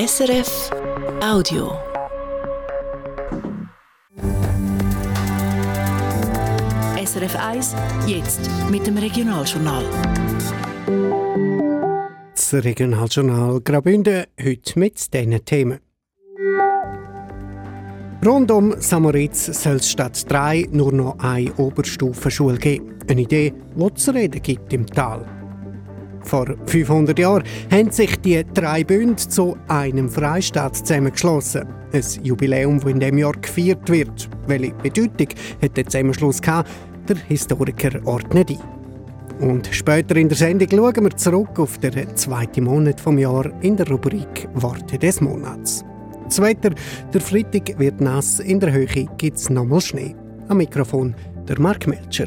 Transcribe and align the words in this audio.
SRF 0.00 0.70
Audio. 1.20 1.72
SRF 7.04 7.34
1, 7.34 7.74
jetzt 8.06 8.48
mit 8.70 8.86
dem 8.86 8.96
Regionaljournal. 8.96 9.84
Das 12.32 12.54
Regionaljournal 12.54 13.60
Graubünden 13.60 14.26
heute 14.40 14.78
mit 14.78 15.12
diesen 15.12 15.44
Themen. 15.44 15.80
Rund 18.24 18.52
um 18.52 18.80
Samoritz 18.80 19.46
soll 19.46 19.78
es 19.78 19.90
statt 19.90 20.30
drei 20.30 20.68
nur 20.70 20.92
noch 20.92 21.18
eine 21.18 21.52
Oberstufenschule 21.54 22.58
geben. 22.58 23.00
Eine 23.10 23.22
Idee, 23.22 23.52
die 23.74 23.94
zu 23.94 24.12
reden 24.12 24.40
gibt 24.40 24.72
im 24.72 24.86
Tal. 24.86 25.37
Vor 26.28 26.46
500 26.66 27.18
Jahren 27.18 27.42
haben 27.72 27.90
sich 27.90 28.14
die 28.20 28.44
drei 28.52 28.84
Bünde 28.84 29.16
zu 29.16 29.56
einem 29.66 30.10
Freistaat 30.10 30.76
zusammengeschlossen. 30.76 31.66
Ein 31.90 32.02
Jubiläum, 32.22 32.80
das 32.80 32.90
in 32.90 33.00
diesem 33.00 33.16
Jahr 33.16 33.32
gefeiert 33.32 33.88
wird. 33.88 34.28
Welche 34.46 34.74
Bedeutung 34.74 35.28
hat 35.62 35.74
der 35.74 35.86
Zusammenschluss 35.86 36.42
gehabt? 36.42 36.68
Der 37.08 37.16
Historiker 37.28 37.98
ordnet 38.04 38.50
ein. 38.50 38.58
Und 39.40 39.68
später 39.72 40.16
in 40.16 40.28
der 40.28 40.36
Sendung 40.36 40.68
schauen 40.70 41.04
wir 41.04 41.16
zurück 41.16 41.58
auf 41.58 41.78
den 41.78 42.14
zweiten 42.14 42.64
Monat 42.64 43.00
vom 43.00 43.16
Jahr 43.16 43.50
in 43.62 43.78
der 43.78 43.88
Rubrik 43.88 44.50
Worte 44.52 44.98
des 44.98 45.22
Monats. 45.22 45.82
Das 46.26 46.42
Wetter, 46.42 46.72
der 47.14 47.20
Freitag 47.22 47.78
wird 47.78 48.02
nass, 48.02 48.38
in 48.40 48.60
der 48.60 48.70
Höhe 48.70 49.06
gibt 49.16 49.38
es 49.38 49.48
nochmal 49.48 49.80
Schnee. 49.80 50.14
Am 50.48 50.58
Mikrofon 50.58 51.14
der 51.48 51.58
Mark 51.58 51.86
Melcher. 51.86 52.26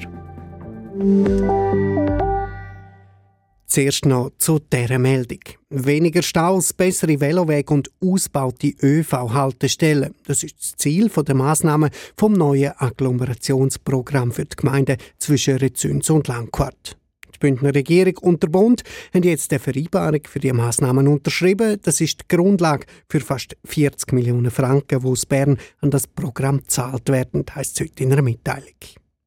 Zuerst 3.72 4.06
noch 4.06 4.32
zu 4.38 4.60
dieser 4.60 5.00
Meldung. 5.00 5.40
Weniger 5.70 6.22
Staus, 6.24 6.74
bessere 6.74 7.22
Velowege 7.22 7.74
und 7.74 7.90
ausbaute 8.02 8.74
ÖV-Haltestellen. 8.84 10.14
Das 10.26 10.44
ist 10.44 10.60
das 10.60 10.76
Ziel 10.76 11.08
der 11.08 11.36
Massnahmen 11.36 11.90
vom 12.18 12.34
neuen 12.34 12.74
Agglomerationsprogramm 12.76 14.34
für 14.34 14.44
die 14.44 14.58
Gemeinden 14.58 14.98
zwischen 15.20 15.56
Rezüns 15.56 16.10
und 16.10 16.28
Langquart. 16.28 16.98
Bündner 17.40 17.74
Regierung 17.74 18.18
und 18.18 18.44
der 18.44 18.50
Bund 18.50 18.84
haben 19.14 19.24
jetzt 19.24 19.54
eine 19.54 19.60
Vereinbarung 19.60 20.22
für 20.28 20.42
die 20.42 20.52
Massnahmen 20.52 21.08
unterschrieben. 21.08 21.80
Das 21.82 22.02
ist 22.02 22.24
die 22.24 22.36
Grundlage 22.36 22.86
für 23.08 23.22
fast 23.22 23.56
40 23.64 24.12
Millionen 24.12 24.52
Franken, 24.52 25.00
die 25.00 25.08
aus 25.08 25.26
Bern 25.26 25.58
an 25.80 25.92
das 25.92 26.08
Programm 26.08 26.58
gezahlt 26.58 27.08
werden, 27.08 27.46
heisst 27.56 27.80
es 27.80 27.88
heute 27.88 28.04
in 28.04 28.12
einer 28.12 28.22
Mitteilung. 28.22 28.76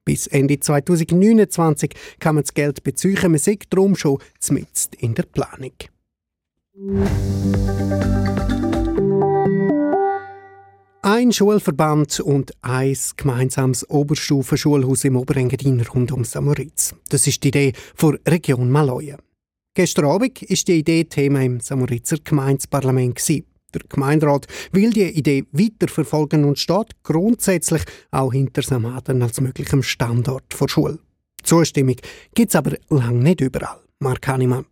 Bis 0.04 0.26
Ende 0.26 0.60
2029 0.60 1.90
kann 2.18 2.34
man 2.34 2.44
das 2.44 2.52
Geld 2.52 2.82
beziehen. 2.82 3.18
Man 3.22 3.38
sieht 3.38 3.64
darum 3.70 3.96
schon 3.96 4.18
zumindest 4.38 4.94
in 4.96 5.14
der 5.14 5.22
Planung. 5.22 5.72
Ein 11.02 11.32
Schulverband 11.32 12.20
und 12.20 12.52
ein 12.62 12.96
gemeinsames 13.16 13.88
Oberstufenschulhaus 13.88 15.04
im 15.04 15.16
Oberengadin 15.16 15.80
rund 15.82 16.12
um 16.12 16.24
Samoritz. 16.24 16.94
Das 17.10 17.26
ist 17.26 17.44
die 17.44 17.48
Idee 17.48 17.72
der 18.00 18.18
Region 18.26 18.70
Maloja. 18.70 19.18
Gestern 19.74 20.06
Abend 20.06 20.40
war 20.40 20.56
die 20.56 20.78
Idee 20.78 21.04
Thema 21.04 21.42
im 21.42 21.60
Samoritzer 21.60 22.16
Gemeindeparlament. 22.24 23.20
Der 23.74 23.88
Gemeinderat 23.88 24.46
will 24.72 24.90
die 24.90 25.10
Idee 25.10 25.44
weiterverfolgen 25.52 26.44
und 26.44 26.58
steht 26.58 27.02
grundsätzlich 27.02 27.82
auch 28.10 28.32
hinter 28.32 28.62
Samaden 28.62 29.22
als 29.22 29.40
möglichem 29.40 29.82
Standort 29.82 30.44
der 30.60 30.68
Schule. 30.68 30.98
Zustimmung 31.42 31.96
gibt 32.34 32.50
es 32.50 32.56
aber 32.56 32.76
lange 32.88 33.22
nicht 33.22 33.40
überall. 33.40 33.80
Mark 34.00 34.26
Hannemann. 34.26 34.66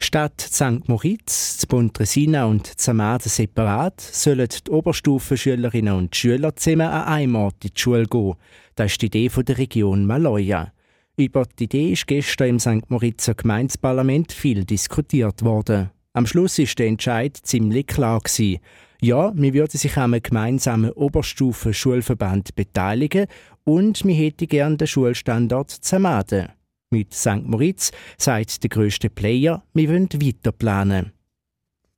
Statt 0.00 0.40
St. 0.40 0.86
Moritz, 0.88 1.64
Pontresina 1.66 2.44
und 2.44 2.66
Zamaden 2.66 3.30
separat 3.30 4.00
sollen 4.00 4.48
die 4.48 4.70
Oberstufenschülerinnen 4.70 5.94
und 5.94 6.14
Schüler 6.14 6.54
zusammen 6.56 6.88
an 6.88 7.04
einem 7.04 7.36
Ort 7.36 7.64
in 7.64 7.70
die 7.74 7.80
Schule 7.80 8.06
gehen. 8.06 8.34
Das 8.74 8.92
ist 8.92 9.02
die 9.02 9.06
Idee 9.06 9.28
der 9.28 9.58
Region 9.58 10.04
Maloja. 10.04 10.72
Über 11.16 11.46
die 11.58 11.64
Idee 11.64 11.92
ist 11.92 12.06
gestern 12.06 12.48
im 12.48 12.58
St. 12.58 12.90
Moritzer 12.90 13.34
Gemeindeparlament 13.34 14.32
viel 14.32 14.64
diskutiert 14.64 15.42
worden. 15.42 15.90
Am 16.16 16.26
Schluss 16.26 16.60
ist 16.60 16.78
der 16.78 16.86
Entscheid 16.86 17.36
ziemlich 17.36 17.88
klar 17.88 18.20
gewesen. 18.20 18.60
Ja, 19.00 19.32
wir 19.34 19.52
würden 19.52 19.76
sich 19.76 19.96
einem 19.96 20.22
gemeinsamen 20.22 20.92
Oberstufen-Schulverband 20.92 22.54
beteiligen 22.54 23.26
und 23.64 24.04
wir 24.04 24.14
hätten 24.14 24.46
gerne 24.46 24.76
den 24.76 24.86
Schulstandort 24.86 25.72
Zamaden. 25.72 26.50
Mit 26.90 27.12
St. 27.12 27.42
Moritz 27.42 27.90
sagt 28.16 28.62
der 28.62 28.70
grösste 28.70 29.10
Player, 29.10 29.64
wir 29.74 29.88
wollen 29.88 30.08
weiter 30.12 30.52
planen. 30.52 31.12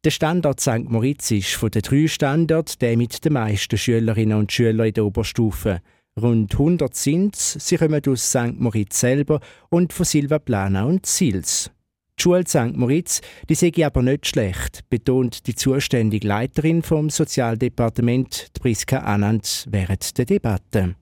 Der 0.03 0.11
Standort 0.11 0.61
St. 0.61 0.89
Moritz 0.89 1.31
ist 1.31 1.53
von 1.53 1.71
den 1.71 1.83
drei 1.83 2.07
Standorten 2.07 2.79
der 2.81 2.97
mit 2.97 3.23
den 3.23 3.35
meisten 3.35 3.77
Schülerinnen 3.77 4.39
und 4.39 4.51
Schülern 4.51 4.87
in 4.87 4.95
der 4.95 5.05
Oberstufe. 5.05 5.83
Rund 6.19 6.55
100 6.55 6.95
sind 6.97 7.37
es, 7.37 7.53
sie 7.53 7.77
kommen 7.77 8.01
aus 8.09 8.31
St. 8.31 8.59
Moritz 8.59 8.99
selber 8.99 9.41
und 9.69 9.93
von 9.93 10.07
Silvaplana 10.07 10.85
und 10.85 11.05
Sils. 11.05 11.71
Die 12.19 12.23
Schule 12.23 12.45
St. 12.47 12.75
Moritz, 12.75 13.21
die 13.49 13.55
sehe 13.55 13.71
ich 13.75 13.85
aber 13.85 14.01
nicht 14.01 14.27
schlecht, 14.27 14.89
betont 14.89 15.47
die 15.47 15.55
zuständige 15.55 16.27
Leiterin 16.27 16.83
vom 16.83 17.11
Sozialdepartement, 17.11 18.47
Priska 18.59 19.01
Anand, 19.01 19.67
während 19.69 20.17
der 20.17 20.25
Debatte. 20.25 20.95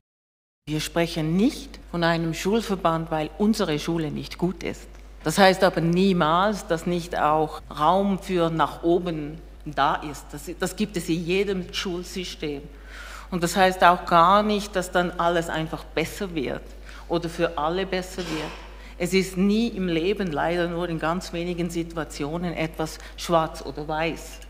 Wir 0.66 0.80
sprechen 0.80 1.36
nicht 1.36 1.78
von 1.92 2.02
einem 2.02 2.34
Schulverband, 2.34 3.12
weil 3.12 3.30
unsere 3.38 3.78
Schule 3.78 4.10
nicht 4.10 4.38
gut 4.38 4.64
ist. 4.64 4.88
Das 5.22 5.38
heißt 5.38 5.62
aber 5.62 5.80
niemals, 5.80 6.66
dass 6.66 6.84
nicht 6.84 7.16
auch 7.16 7.62
Raum 7.70 8.18
für 8.18 8.50
nach 8.50 8.82
oben 8.82 9.38
da 9.64 9.94
ist. 9.96 10.26
Das, 10.32 10.50
das 10.58 10.74
gibt 10.74 10.96
es 10.96 11.08
in 11.08 11.24
jedem 11.24 11.72
Schulsystem. 11.72 12.62
Und 13.30 13.42
das 13.42 13.56
heißt 13.56 13.84
auch 13.84 14.04
gar 14.04 14.42
nicht, 14.42 14.74
dass 14.74 14.90
dann 14.90 15.12
alles 15.12 15.48
einfach 15.48 15.84
besser 15.84 16.34
wird 16.34 16.62
oder 17.08 17.28
für 17.28 17.56
alle 17.56 17.86
besser 17.86 18.22
wird. 18.22 18.63
Es 18.96 19.12
ist 19.12 19.36
nie 19.36 19.68
im 19.68 19.88
Leben, 19.88 20.30
leider 20.30 20.68
nur 20.68 20.88
in 20.88 20.98
ganz 20.98 21.32
wenigen 21.32 21.68
Situationen, 21.68 22.52
etwas 22.52 22.98
schwarz 23.16 23.64
oder 23.66 23.88
weiß. 23.88 24.40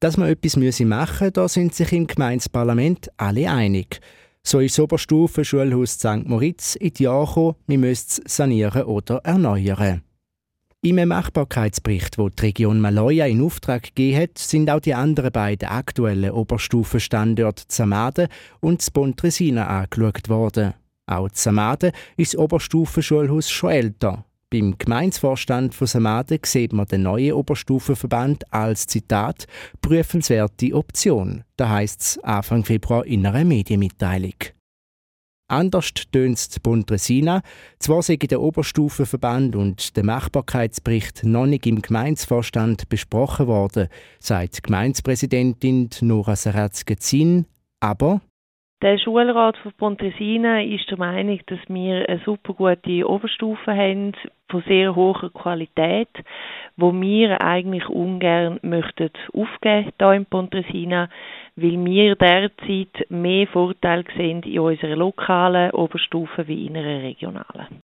Dass 0.00 0.18
man 0.18 0.28
etwas 0.28 0.56
machen 0.56 0.88
müsse, 0.88 1.32
da 1.32 1.48
sind 1.48 1.74
sich 1.74 1.92
im 1.92 2.06
Gemeindeparlament 2.06 3.10
alle 3.16 3.50
einig. 3.50 4.00
So 4.42 4.60
ist 4.60 4.76
das 4.76 4.84
Oberstufenschulhaus 4.84 5.94
St. 5.94 6.26
Moritz 6.26 6.76
in 6.76 6.92
die 6.92 7.04
Jahre 7.04 7.26
gekommen, 7.26 7.54
wir 7.66 7.78
müssen 7.78 8.22
es 8.26 8.36
sanieren 8.36 8.82
oder 8.82 9.16
erneuern. 9.24 10.02
Im 10.82 11.08
Machbarkeitsbericht, 11.08 12.18
wo 12.18 12.28
die 12.28 12.42
Region 12.42 12.78
Maloja 12.78 13.26
in 13.26 13.42
Auftrag 13.42 13.82
gegeben 13.82 14.22
hat, 14.22 14.38
sind 14.38 14.70
auch 14.70 14.78
die 14.78 14.94
anderen 14.94 15.32
beiden 15.32 15.68
aktuellen 15.68 16.30
Oberstufenstandorte 16.30 17.66
Zamaden 17.66 18.28
und 18.60 18.92
Pontresina 18.92 19.66
angeschaut 19.66 20.28
worden. 20.28 20.74
Auch 21.06 21.30
Zamaden 21.30 21.92
ist 22.16 22.34
das 22.34 22.40
Oberstufenschulhaus 22.40 23.50
schon 23.50 23.70
älter. 23.70 24.24
Beim 24.50 24.76
Gemeinsvorstand 24.78 25.74
von 25.74 25.86
Samaden 25.86 26.38
sieht 26.44 26.72
man 26.72 26.86
den 26.86 27.02
neuen 27.02 27.32
Oberstufenverband 27.32 28.52
als 28.52 28.86
Zitat 28.86 29.46
prüfenswerte 29.80 30.74
Option. 30.74 31.44
Da 31.56 31.68
heißt 31.70 32.00
es 32.00 32.18
Anfang 32.18 32.64
Februar 32.64 33.04
in 33.06 33.26
einer 33.26 33.44
Medienmitteilung. 33.44 34.34
Anders 35.48 35.92
tönt 36.10 36.38
es 36.38 36.58
Pontresina. 36.58 37.42
Zwar 37.78 38.02
sind 38.02 38.28
der 38.30 38.40
Oberstufenverband 38.40 39.54
und 39.54 39.96
der 39.96 40.04
Machbarkeitsbericht 40.04 41.22
noch 41.24 41.46
nicht 41.46 41.66
im 41.66 41.82
Gemeinsvorstand 41.82 42.88
besprochen 42.88 43.46
worden, 43.46 43.88
sagt 44.18 44.64
Gemeindepräsidentin 44.64 45.88
Nora 46.00 46.34
Saratz-Gezin, 46.34 47.46
aber 47.78 48.20
der 48.82 48.98
Schulrat 48.98 49.56
von 49.58 49.72
Pontresina 49.72 50.62
ist 50.62 50.90
der 50.90 50.98
Meinung, 50.98 51.40
dass 51.46 51.58
wir 51.68 52.08
eine 52.08 52.20
super 52.24 52.52
gute 52.52 53.08
Oberstufe 53.08 53.70
haben 53.70 54.12
von 54.50 54.62
sehr 54.68 54.94
hoher 54.94 55.30
Qualität, 55.32 56.10
wo 56.76 56.92
wir 56.92 57.40
eigentlich 57.40 57.88
ungern 57.88 58.60
möchten 58.62 59.10
aufgeben 59.32 59.92
hier 59.98 60.12
in 60.12 60.26
Pontresina, 60.26 61.08
weil 61.56 61.84
wir 61.84 62.16
derzeit 62.16 63.10
mehr 63.10 63.46
Vorteile 63.46 64.04
sehen 64.14 64.42
in 64.42 64.58
unserer 64.58 64.96
lokalen 64.96 65.70
Oberstufe 65.70 66.46
wie 66.46 66.66
in 66.66 66.76
einer 66.76 67.02
regionalen. 67.02 67.80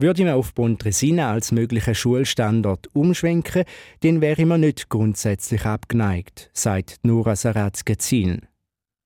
Würde 0.00 0.24
man 0.24 0.34
auf 0.34 0.52
Pontresina 0.56 1.30
als 1.30 1.52
möglichen 1.52 1.94
Schulstandort 1.94 2.88
umschwenken, 2.92 3.64
dann 4.02 4.20
wäre 4.20 4.44
man 4.44 4.62
nicht 4.62 4.88
grundsätzlich 4.88 5.64
abgeneigt, 5.64 6.50
sagt 6.52 6.98
Nura 7.04 7.36
Saratz-Gezin. 7.36 8.48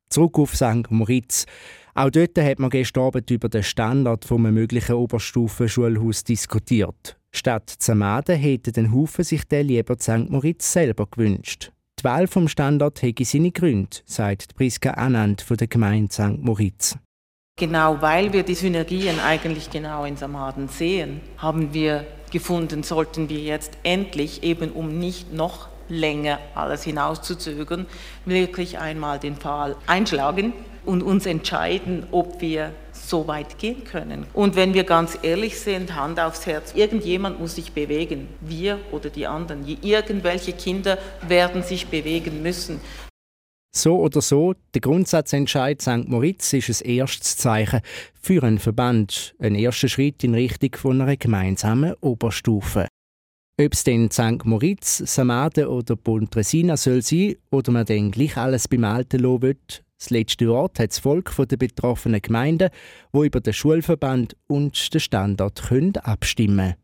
Zurück 0.08 0.38
auf 0.38 0.54
St. 0.54 0.90
Moritz. 0.90 1.46
Auch 1.94 2.10
dort 2.10 2.38
hat 2.38 2.58
man 2.58 2.70
gestern 2.70 3.04
Abend 3.04 3.30
über 3.30 3.48
den 3.48 3.62
Standard 3.62 4.24
vom 4.24 4.42
möglichen 4.42 4.96
Oberstufenschulhaus 4.96 6.24
diskutiert. 6.24 7.16
Statt 7.32 7.68
Zamaden 7.68 8.36
hätte 8.36 8.72
den 8.72 8.92
Haufen 8.94 9.24
sich 9.24 9.44
der 9.44 9.62
lieber 9.62 9.96
St. 9.98 10.30
Moritz 10.30 10.72
selber 10.72 11.06
gewünscht. 11.06 11.72
Die 11.98 12.04
Wahl 12.04 12.26
vom 12.26 12.48
Standort 12.48 13.00
hätte 13.02 13.24
seine 13.24 13.50
Gründe, 13.50 13.96
sagt 14.04 14.54
Priska 14.56 14.90
Anand 14.90 15.40
von 15.40 15.56
der 15.56 15.66
Gemeinde 15.66 16.12
St. 16.12 16.38
Moritz. 16.38 16.98
Genau 17.58 18.02
weil 18.02 18.34
wir 18.34 18.42
die 18.42 18.54
Synergien 18.54 19.18
eigentlich 19.18 19.70
genau 19.70 20.04
in 20.04 20.18
Samaden 20.18 20.68
sehen, 20.68 21.22
haben 21.38 21.72
wir 21.72 22.06
gefunden, 22.30 22.82
sollten 22.82 23.30
wir 23.30 23.38
jetzt 23.38 23.78
endlich 23.82 24.42
eben 24.42 24.70
um 24.72 24.98
nicht 24.98 25.32
noch 25.32 25.68
länger 25.88 26.38
alles 26.54 26.82
hinauszuzögern, 26.84 27.86
wirklich 28.24 28.78
einmal 28.78 29.18
den 29.18 29.36
Pfahl 29.36 29.76
einschlagen 29.86 30.52
und 30.84 31.02
uns 31.02 31.26
entscheiden, 31.26 32.06
ob 32.12 32.40
wir 32.40 32.72
so 32.92 33.26
weit 33.28 33.58
gehen 33.58 33.84
können. 33.84 34.26
Und 34.32 34.56
wenn 34.56 34.72
wir 34.72 34.84
ganz 34.84 35.18
ehrlich 35.22 35.58
sind, 35.58 35.94
Hand 35.94 36.18
aufs 36.18 36.46
Herz, 36.46 36.74
irgendjemand 36.74 37.40
muss 37.40 37.56
sich 37.56 37.72
bewegen, 37.72 38.28
wir 38.40 38.78
oder 38.92 39.10
die 39.10 39.26
anderen. 39.26 39.66
Irgendwelche 39.82 40.52
Kinder 40.52 40.98
werden 41.26 41.62
sich 41.62 41.88
bewegen 41.88 42.42
müssen. 42.42 42.80
So 43.76 43.98
oder 43.98 44.22
so, 44.22 44.54
der 44.72 44.80
Grundsatzentscheid 44.80 45.82
St. 45.82 46.08
Moritz 46.08 46.50
ist 46.54 46.82
ein 46.82 46.88
erstes 46.88 47.36
Zeichen 47.36 47.82
für 48.14 48.42
einen 48.42 48.58
Verband, 48.58 49.34
ein 49.38 49.54
erster 49.54 49.88
Schritt 49.88 50.24
in 50.24 50.34
Richtung 50.34 50.74
von 50.76 51.02
einer 51.02 51.18
gemeinsamen 51.18 51.92
Oberstufe. 52.00 52.86
Ob 53.58 53.72
es 53.72 53.84
denn 53.84 54.10
St. 54.10 54.44
Moritz, 54.44 54.98
Samaden 54.98 55.68
oder 55.68 55.96
Pontresina 55.96 56.76
soll 56.76 57.00
sein 57.00 57.36
oder 57.50 57.72
man 57.72 57.86
dann 57.86 58.10
gleich 58.10 58.36
alles 58.36 58.68
beim 58.68 58.84
Alten 58.84 59.22
lassen 59.22 59.42
will, 59.42 59.56
das 59.98 60.10
letzte 60.10 60.48
Wort 60.48 60.78
hat 60.78 60.90
das 60.90 60.98
Volk 60.98 61.34
der 61.38 61.56
betroffenen 61.56 62.20
Gemeinden, 62.20 62.68
wo 63.12 63.24
über 63.24 63.40
den 63.40 63.54
Schulverband 63.54 64.36
und 64.46 64.92
den 64.92 65.00
Standort 65.00 65.62
können 65.62 65.96
abstimmen 65.96 66.74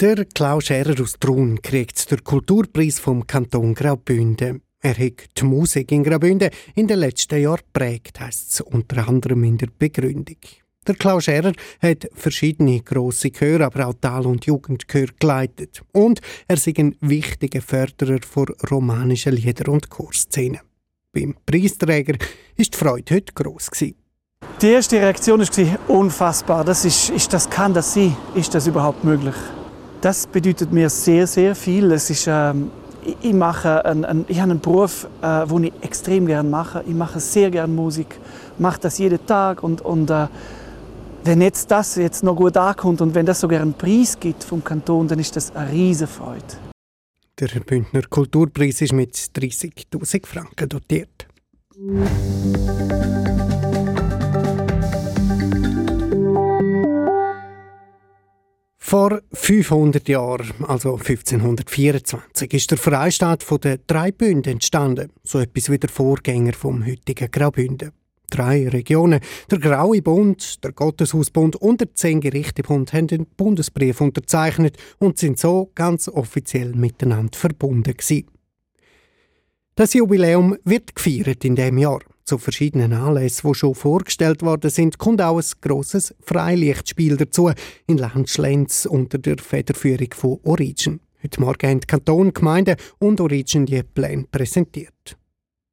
Der 0.00 0.24
Klaus 0.34 0.64
Scherer 0.64 0.98
aus 1.02 1.18
Trun 1.20 1.60
kriegt 1.60 2.10
den 2.10 2.24
Kulturpreis 2.24 2.98
vom 2.98 3.26
Kanton 3.26 3.74
Graubünden. 3.74 4.62
Er 4.80 4.98
hat 4.98 5.38
die 5.38 5.44
Musik 5.44 5.92
in 5.92 6.02
Graubünden 6.02 6.48
in 6.74 6.88
den 6.88 6.98
letzten 6.98 7.42
Jahren 7.42 7.60
geprägt, 7.72 8.20
heisst 8.20 8.52
es 8.52 8.60
unter 8.62 9.06
anderem 9.06 9.44
in 9.44 9.58
der 9.58 9.68
Begründung. 9.78 10.38
Der 10.84 10.96
Klaus 10.96 11.24
Scherer 11.24 11.52
hat 11.80 12.08
verschiedene 12.12 12.80
grosse 12.80 13.30
Chöre, 13.30 13.66
aber 13.66 13.86
auch 13.86 13.94
Tal- 14.00 14.26
und 14.26 14.46
Jugendchör 14.46 15.06
geleitet. 15.20 15.80
Und 15.92 16.20
er 16.48 16.56
ist 16.56 16.66
ein 16.66 16.96
wichtiger 17.00 17.62
Förderer 17.62 18.18
von 18.28 18.46
romanischen 18.68 19.34
Lieder 19.34 19.70
und 19.70 19.90
Chorszenen. 19.90 20.60
Beim 21.12 21.36
Preisträger 21.46 22.14
war 22.18 22.26
die 22.58 22.76
Freude 22.76 23.14
heute 23.14 23.32
gross. 23.32 23.70
Die 24.60 24.66
erste 24.66 24.96
Reaktion 24.96 25.40
war 25.40 25.78
unfassbar. 25.88 26.64
Das 26.64 26.84
ist, 26.84 27.10
ist, 27.10 27.32
das 27.32 27.48
kann 27.48 27.72
das 27.72 27.94
sein? 27.94 28.16
Ist 28.34 28.52
das 28.52 28.66
überhaupt 28.66 29.04
möglich? 29.04 29.36
Das 30.00 30.26
bedeutet 30.26 30.72
mir 30.72 30.90
sehr, 30.90 31.28
sehr 31.28 31.54
viel. 31.54 31.92
Es 31.92 32.10
ist, 32.10 32.26
ähm, 32.26 32.72
ich, 33.20 33.32
mache 33.32 33.84
einen, 33.84 34.04
einen, 34.04 34.24
ich 34.26 34.40
habe 34.40 34.50
einen 34.50 34.60
Beruf, 34.60 35.06
äh, 35.22 35.46
den 35.46 35.64
ich 35.64 35.72
extrem 35.80 36.26
gerne 36.26 36.48
mache. 36.48 36.82
Ich 36.88 36.94
mache 36.94 37.20
sehr 37.20 37.52
gerne 37.52 37.72
Musik, 37.72 38.18
mache 38.58 38.80
das 38.80 38.98
jeden 38.98 39.24
Tag 39.26 39.62
und, 39.62 39.80
und 39.80 40.10
äh, 40.10 40.26
wenn 41.24 41.40
jetzt 41.40 41.70
das 41.70 41.96
jetzt 41.96 42.24
noch 42.24 42.34
gut 42.34 42.56
ankommt 42.56 43.00
und 43.00 43.14
wenn 43.14 43.26
das 43.26 43.40
sogar 43.40 43.60
einen 43.60 43.74
Preis 43.74 44.18
gibt 44.18 44.42
vom 44.42 44.62
Kanton, 44.62 45.08
dann 45.08 45.18
ist 45.18 45.36
das 45.36 45.54
eine 45.54 45.70
riesige 45.70 46.08
Freude. 46.08 46.44
Der 47.38 47.60
Bündner 47.60 48.02
Kulturpreis 48.02 48.80
ist 48.82 48.92
mit 48.92 49.14
30.000 49.14 50.26
Franken 50.26 50.68
dotiert. 50.68 51.26
Vor 58.78 59.22
500 59.32 60.06
Jahren, 60.08 60.52
also 60.68 60.96
1524, 60.96 62.52
ist 62.52 62.70
der 62.70 62.78
Freistaat 62.78 63.44
der 63.64 63.78
drei 63.78 64.12
Bünden 64.12 64.50
entstanden, 64.50 65.10
so 65.24 65.38
etwas 65.38 65.70
wie 65.70 65.78
der 65.78 65.88
Vorgänger 65.88 66.52
vom 66.52 66.84
heutigen 66.84 67.30
Graubünden 67.30 67.92
drei 68.32 68.68
Regionen, 68.68 69.20
der 69.50 69.58
Graue 69.58 70.02
Bund, 70.02 70.64
der 70.64 70.72
Gotteshausbund 70.72 71.56
und 71.56 71.80
der 71.80 71.94
Zehn-Gerichte-Bund, 71.94 72.92
haben 72.92 73.06
den 73.06 73.26
Bundesbrief 73.26 74.00
unterzeichnet 74.00 74.76
und 74.98 75.18
sind 75.18 75.38
so 75.38 75.70
ganz 75.74 76.08
offiziell 76.08 76.74
miteinander 76.74 77.38
verbunden 77.38 77.96
gewesen. 77.96 78.26
Das 79.74 79.94
Jubiläum 79.94 80.56
wird 80.64 80.94
gefeiert 80.94 81.44
in 81.44 81.56
dem 81.56 81.78
Jahr. 81.78 82.00
Zu 82.24 82.38
verschiedenen 82.38 82.92
Anlässen, 82.92 83.48
die 83.48 83.54
schon 83.54 83.74
vorgestellt 83.74 84.42
worden 84.42 84.70
sind, 84.70 84.98
kommt 84.98 85.20
auch 85.20 85.38
ein 85.38 85.44
grosses 85.60 86.14
Freilichtspiel 86.20 87.16
dazu 87.16 87.50
in 87.86 87.98
Landschlenz 87.98 88.86
unter 88.86 89.18
der 89.18 89.38
Federführung 89.38 90.08
von 90.14 90.38
Origin. 90.44 91.00
Heute 91.22 91.40
Morgen 91.40 91.68
haben 91.68 91.80
die 91.80 91.86
Kanton, 91.86 92.32
Gemeinden 92.32 92.76
und 92.98 93.20
Origin 93.20 93.66
die 93.66 93.82
Pläne 93.82 94.26
präsentiert. 94.30 95.16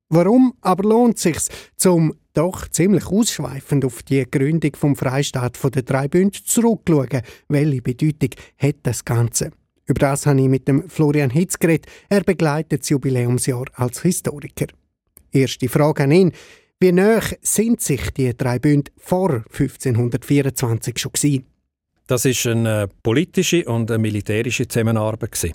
Warum 0.09 0.53
aber 0.61 0.89
lohnt 0.89 1.17
es 1.17 1.21
sich, 1.21 1.37
zum 1.75 2.15
doch 2.33 2.67
ziemlich 2.67 3.07
ausschweifend 3.07 3.85
auf 3.85 4.03
die 4.03 4.25
Gründung 4.29 4.75
vom 4.75 4.95
Freistaat 4.95 5.57
von 5.57 5.71
der 5.71 5.83
drei 5.83 6.07
Bünden 6.07 6.39
zurückzuschauen? 6.45 7.21
Welche 7.47 7.81
Bedeutung 7.81 8.29
hat 8.57 8.75
das 8.83 9.03
Ganze? 9.05 9.51
Über 9.85 9.99
das 9.99 10.25
habe 10.25 10.39
ich 10.39 10.47
mit 10.47 10.67
dem 10.67 10.87
Florian 10.87 11.31
Hitz 11.31 11.57
geredet. 11.57 11.87
Er 12.09 12.21
begleitet 12.21 12.81
das 12.81 12.89
Jubiläumsjahr 12.89 13.65
als 13.73 14.01
Historiker. 14.03 14.67
Erste 15.31 15.67
Frage 15.67 16.03
an 16.03 16.11
ihn. 16.11 16.31
Wie 16.79 16.91
nah 16.91 17.21
sind 17.41 17.81
sich 17.81 18.11
die 18.11 18.35
drei 18.37 18.59
Bünde 18.59 18.91
vor 18.97 19.43
1524 19.51 20.97
schon 20.97 21.11
gewesen? 21.11 21.45
Das 22.07 22.25
ist 22.25 22.45
eine 22.47 22.87
politische 23.03 23.65
und 23.65 23.91
eine 23.91 23.99
militärische 23.99 24.67
Zusammenarbeit. 24.67 25.51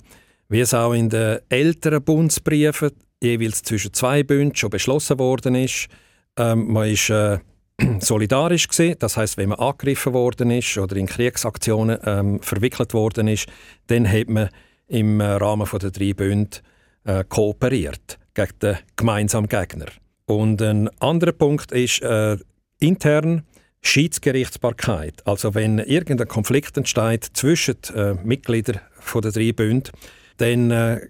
Wie 0.49 0.59
es 0.59 0.73
auch 0.73 0.93
in 0.93 1.09
den 1.09 1.39
älteren 1.49 2.03
Bundesbriefen 2.03 2.91
jeweils 3.21 3.63
zwischen 3.63 3.93
zwei 3.93 4.23
Bünden 4.23 4.55
schon 4.55 4.69
beschlossen 4.69 5.17
worden 5.17 5.55
ist. 5.55 5.87
Ähm, 6.37 6.71
man 6.71 6.89
ist 6.89 7.09
äh, 7.09 7.39
solidarisch 7.99 8.67
gewesen. 8.67 8.95
Das 8.99 9.17
heißt, 9.17 9.37
wenn 9.37 9.49
man 9.49 9.59
angegriffen 9.59 10.13
worden 10.13 10.51
ist 10.51 10.77
oder 10.77 10.95
in 10.95 11.07
Kriegsaktionen 11.07 11.99
ähm, 12.05 12.41
verwickelt 12.41 12.93
worden 12.93 13.27
ist, 13.27 13.47
dann 13.87 14.09
hat 14.09 14.29
man 14.29 14.49
im 14.87 15.19
äh, 15.19 15.25
Rahmen 15.25 15.67
der 15.81 15.91
drei 15.91 16.13
Bünde 16.13 16.57
äh, 17.05 17.23
kooperiert 17.27 18.19
gegen 18.33 18.59
den 18.61 18.77
gemeinsamen 18.95 19.49
Gegner. 19.49 19.87
Und 20.25 20.61
ein 20.61 20.89
anderer 20.99 21.31
Punkt 21.31 21.71
ist 21.71 22.01
äh, 22.01 22.37
intern 22.79 23.43
Schiedsgerichtsbarkeit. 23.81 25.25
Also 25.25 25.53
wenn 25.53 25.79
irgendein 25.79 26.27
Konflikt 26.27 26.75
entsteht 26.77 27.25
zwischen 27.33 27.77
äh, 27.95 28.15
Mitgliedern 28.15 28.81
der 29.13 29.31
drei 29.31 29.51
Bünde, 29.51 29.91
dann 30.37 30.71
äh, 30.71 31.01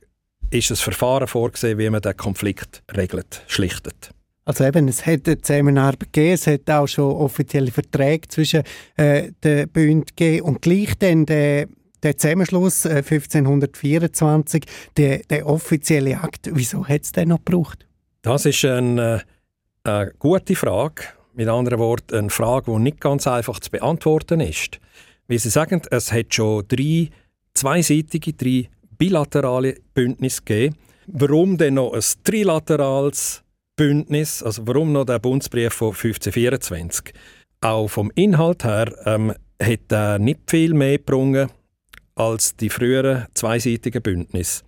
ist 0.49 0.71
ein 0.71 0.75
Verfahren 0.75 1.27
vorgesehen, 1.27 1.79
wie 1.79 1.89
man 1.89 2.01
den 2.01 2.17
Konflikt 2.17 2.83
regelt, 2.95 3.43
schlichtet. 3.47 4.11
Also 4.45 4.63
eben, 4.63 4.87
es 4.87 5.05
hat 5.07 5.27
eine 5.27 5.41
Zusammenarbeit 5.41 6.13
gegeben, 6.13 6.33
es 6.33 6.45
hat 6.45 6.69
auch 6.69 6.87
schon 6.87 7.11
offizielle 7.11 7.71
Verträge 7.71 8.27
zwischen 8.27 8.61
äh, 8.95 9.31
den 9.43 9.67
Bünden 9.69 10.05
gegeben 10.05 10.45
und 10.45 10.61
gleich 10.61 10.93
dann 10.99 11.25
der, 11.25 11.67
der 12.03 12.15
Zusammenschluss 12.15 12.85
äh, 12.85 12.97
1524, 12.97 14.65
der, 14.97 15.19
der 15.27 15.47
offizielle 15.47 16.21
Akt, 16.21 16.49
wieso 16.53 16.87
hat 16.87 17.01
es 17.01 17.11
den 17.11 17.29
noch 17.29 17.43
gebraucht? 17.43 17.87
Das 18.21 18.45
ist 18.45 18.63
eine, 18.65 19.23
äh, 19.83 19.89
eine 19.89 20.11
gute 20.19 20.55
Frage. 20.55 21.03
Mit 21.33 21.47
anderen 21.49 21.79
Worten, 21.79 22.15
eine 22.15 22.29
Frage, 22.29 22.71
die 22.71 22.79
nicht 22.79 23.01
ganz 23.01 23.27
einfach 23.27 23.59
zu 23.59 23.71
beantworten 23.71 24.39
ist. 24.39 24.79
Wie 25.27 25.37
Sie 25.39 25.49
sagen, 25.49 25.81
es 25.89 26.13
hat 26.13 26.33
schon 26.33 26.63
drei 26.67 27.09
zweiseitige, 27.55 28.33
drei 28.33 28.69
bilaterale 28.97 29.75
Bündnis 29.93 30.45
gegeben. 30.45 30.75
Warum 31.07 31.57
denn 31.57 31.73
noch 31.73 31.93
ein 31.93 32.01
trilaterales 32.23 33.43
Bündnis? 33.75 34.43
Also 34.43 34.67
warum 34.67 34.91
noch 34.91 35.05
der 35.05 35.19
Bundesbrief 35.19 35.73
von 35.73 35.89
1524? 35.89 37.13
Auch 37.61 37.87
vom 37.87 38.11
Inhalt 38.15 38.63
her 38.63 38.93
ähm, 39.05 39.33
hat 39.61 39.91
er 39.91 40.19
nicht 40.19 40.41
viel 40.47 40.73
mehr 40.73 40.97
gebrungen 40.97 41.49
als 42.15 42.55
die 42.55 42.69
früheren 42.69 43.25
zweiseitigen 43.33 44.01
Bündnisse. 44.01 44.63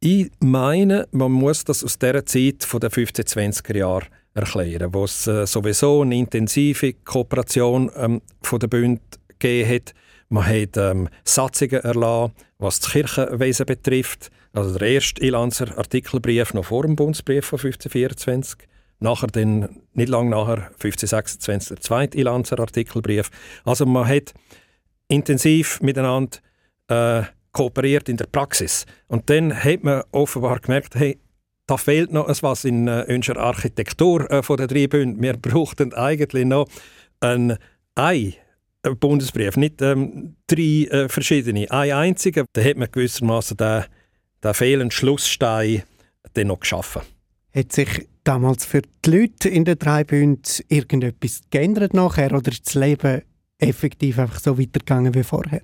Ich 0.00 0.30
meine, 0.40 1.08
man 1.12 1.32
muss 1.32 1.64
das 1.64 1.82
aus 1.82 1.98
der 1.98 2.26
Zeit 2.26 2.62
den 2.62 2.90
1520er 2.90 3.76
Jahren 3.76 4.08
erklären, 4.34 4.92
wo 4.92 5.04
es 5.04 5.26
äh, 5.26 5.46
sowieso 5.46 6.02
eine 6.02 6.16
intensive 6.16 6.92
Kooperation 6.92 7.90
ähm, 7.96 8.20
von 8.42 8.58
der 8.60 8.68
Bund 8.68 9.00
gegeben 9.38 9.68
hat 9.68 9.94
man 10.28 10.46
hat 10.46 10.76
ähm, 10.76 11.08
Satzungen 11.22 11.80
erlassen, 11.82 12.32
was 12.58 12.80
das 12.80 12.90
Kirchenwesen 12.90 13.66
betrifft. 13.66 14.30
Also 14.54 14.78
der 14.78 14.88
erste 14.88 15.20
Ilanzer 15.20 15.76
Artikelbrief 15.76 16.54
noch 16.54 16.66
vor 16.66 16.82
dem 16.84 16.94
Bundesbrief 16.94 17.44
von 17.44 17.58
1524. 17.58 18.68
Nachher 19.00 19.26
dann, 19.26 19.80
nicht 19.92 20.08
lange 20.08 20.30
nachher, 20.30 20.68
1526, 20.74 21.68
der 21.68 21.80
zweite 21.80 22.18
Ilanzer 22.18 22.60
Artikelbrief. 22.60 23.30
Also 23.64 23.84
man 23.84 24.06
hat 24.06 24.32
intensiv 25.08 25.80
miteinander 25.82 26.38
äh, 26.88 27.24
kooperiert 27.50 28.08
in 28.08 28.16
der 28.16 28.26
Praxis. 28.26 28.86
Und 29.08 29.28
dann 29.28 29.52
hat 29.52 29.82
man 29.82 30.04
offenbar 30.12 30.60
gemerkt, 30.60 30.94
hey, 30.94 31.18
da 31.66 31.76
fehlt 31.76 32.12
noch 32.12 32.28
etwas 32.28 32.64
in 32.64 32.86
äh, 32.86 33.06
unserer 33.08 33.40
Architektur 33.40 34.30
äh, 34.30 34.42
von 34.42 34.56
der 34.56 34.68
drei 34.68 34.86
Bünden. 34.86 35.20
Wir 35.20 35.36
brauchten 35.36 35.92
eigentlich 35.94 36.44
noch 36.44 36.68
ein 37.20 37.56
Ei 37.96 38.34
Bundesbrief, 39.00 39.56
nicht 39.56 39.80
ähm, 39.80 40.36
drei 40.46 40.86
äh, 40.90 41.08
verschiedene. 41.08 41.70
Ein 41.70 41.92
einziger, 41.92 42.44
da 42.52 42.62
hat 42.62 42.76
man 42.76 42.88
gewissermaßen 42.92 43.56
den, 43.56 43.84
den 44.44 44.54
fehlenden 44.54 44.90
Schlussstein 44.90 45.82
dann 46.34 46.48
noch 46.48 46.60
geschaffen. 46.60 47.02
Hat 47.54 47.72
sich 47.72 48.08
damals 48.24 48.66
für 48.66 48.82
die 49.04 49.10
Leute 49.10 49.48
in 49.48 49.64
den 49.64 49.78
drei 49.78 50.04
Bünden 50.04 50.42
irgendetwas 50.68 51.40
geändert 51.50 51.94
nachher 51.94 52.32
oder 52.32 52.50
ist 52.50 52.66
das 52.66 52.74
Leben 52.74 53.22
effektiv 53.58 54.18
einfach 54.18 54.40
so 54.40 54.58
weitergegangen 54.58 55.14
wie 55.14 55.22
vorher? 55.22 55.62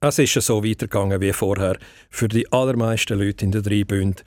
Es 0.00 0.18
ist 0.18 0.34
ja 0.34 0.40
so 0.40 0.64
weitergegangen 0.64 1.20
wie 1.20 1.32
vorher 1.32 1.78
für 2.08 2.28
die 2.28 2.50
allermeisten 2.52 3.18
Leute 3.18 3.44
in 3.44 3.52
den 3.52 3.62
drei 3.62 3.84
Bünden. 3.84 4.22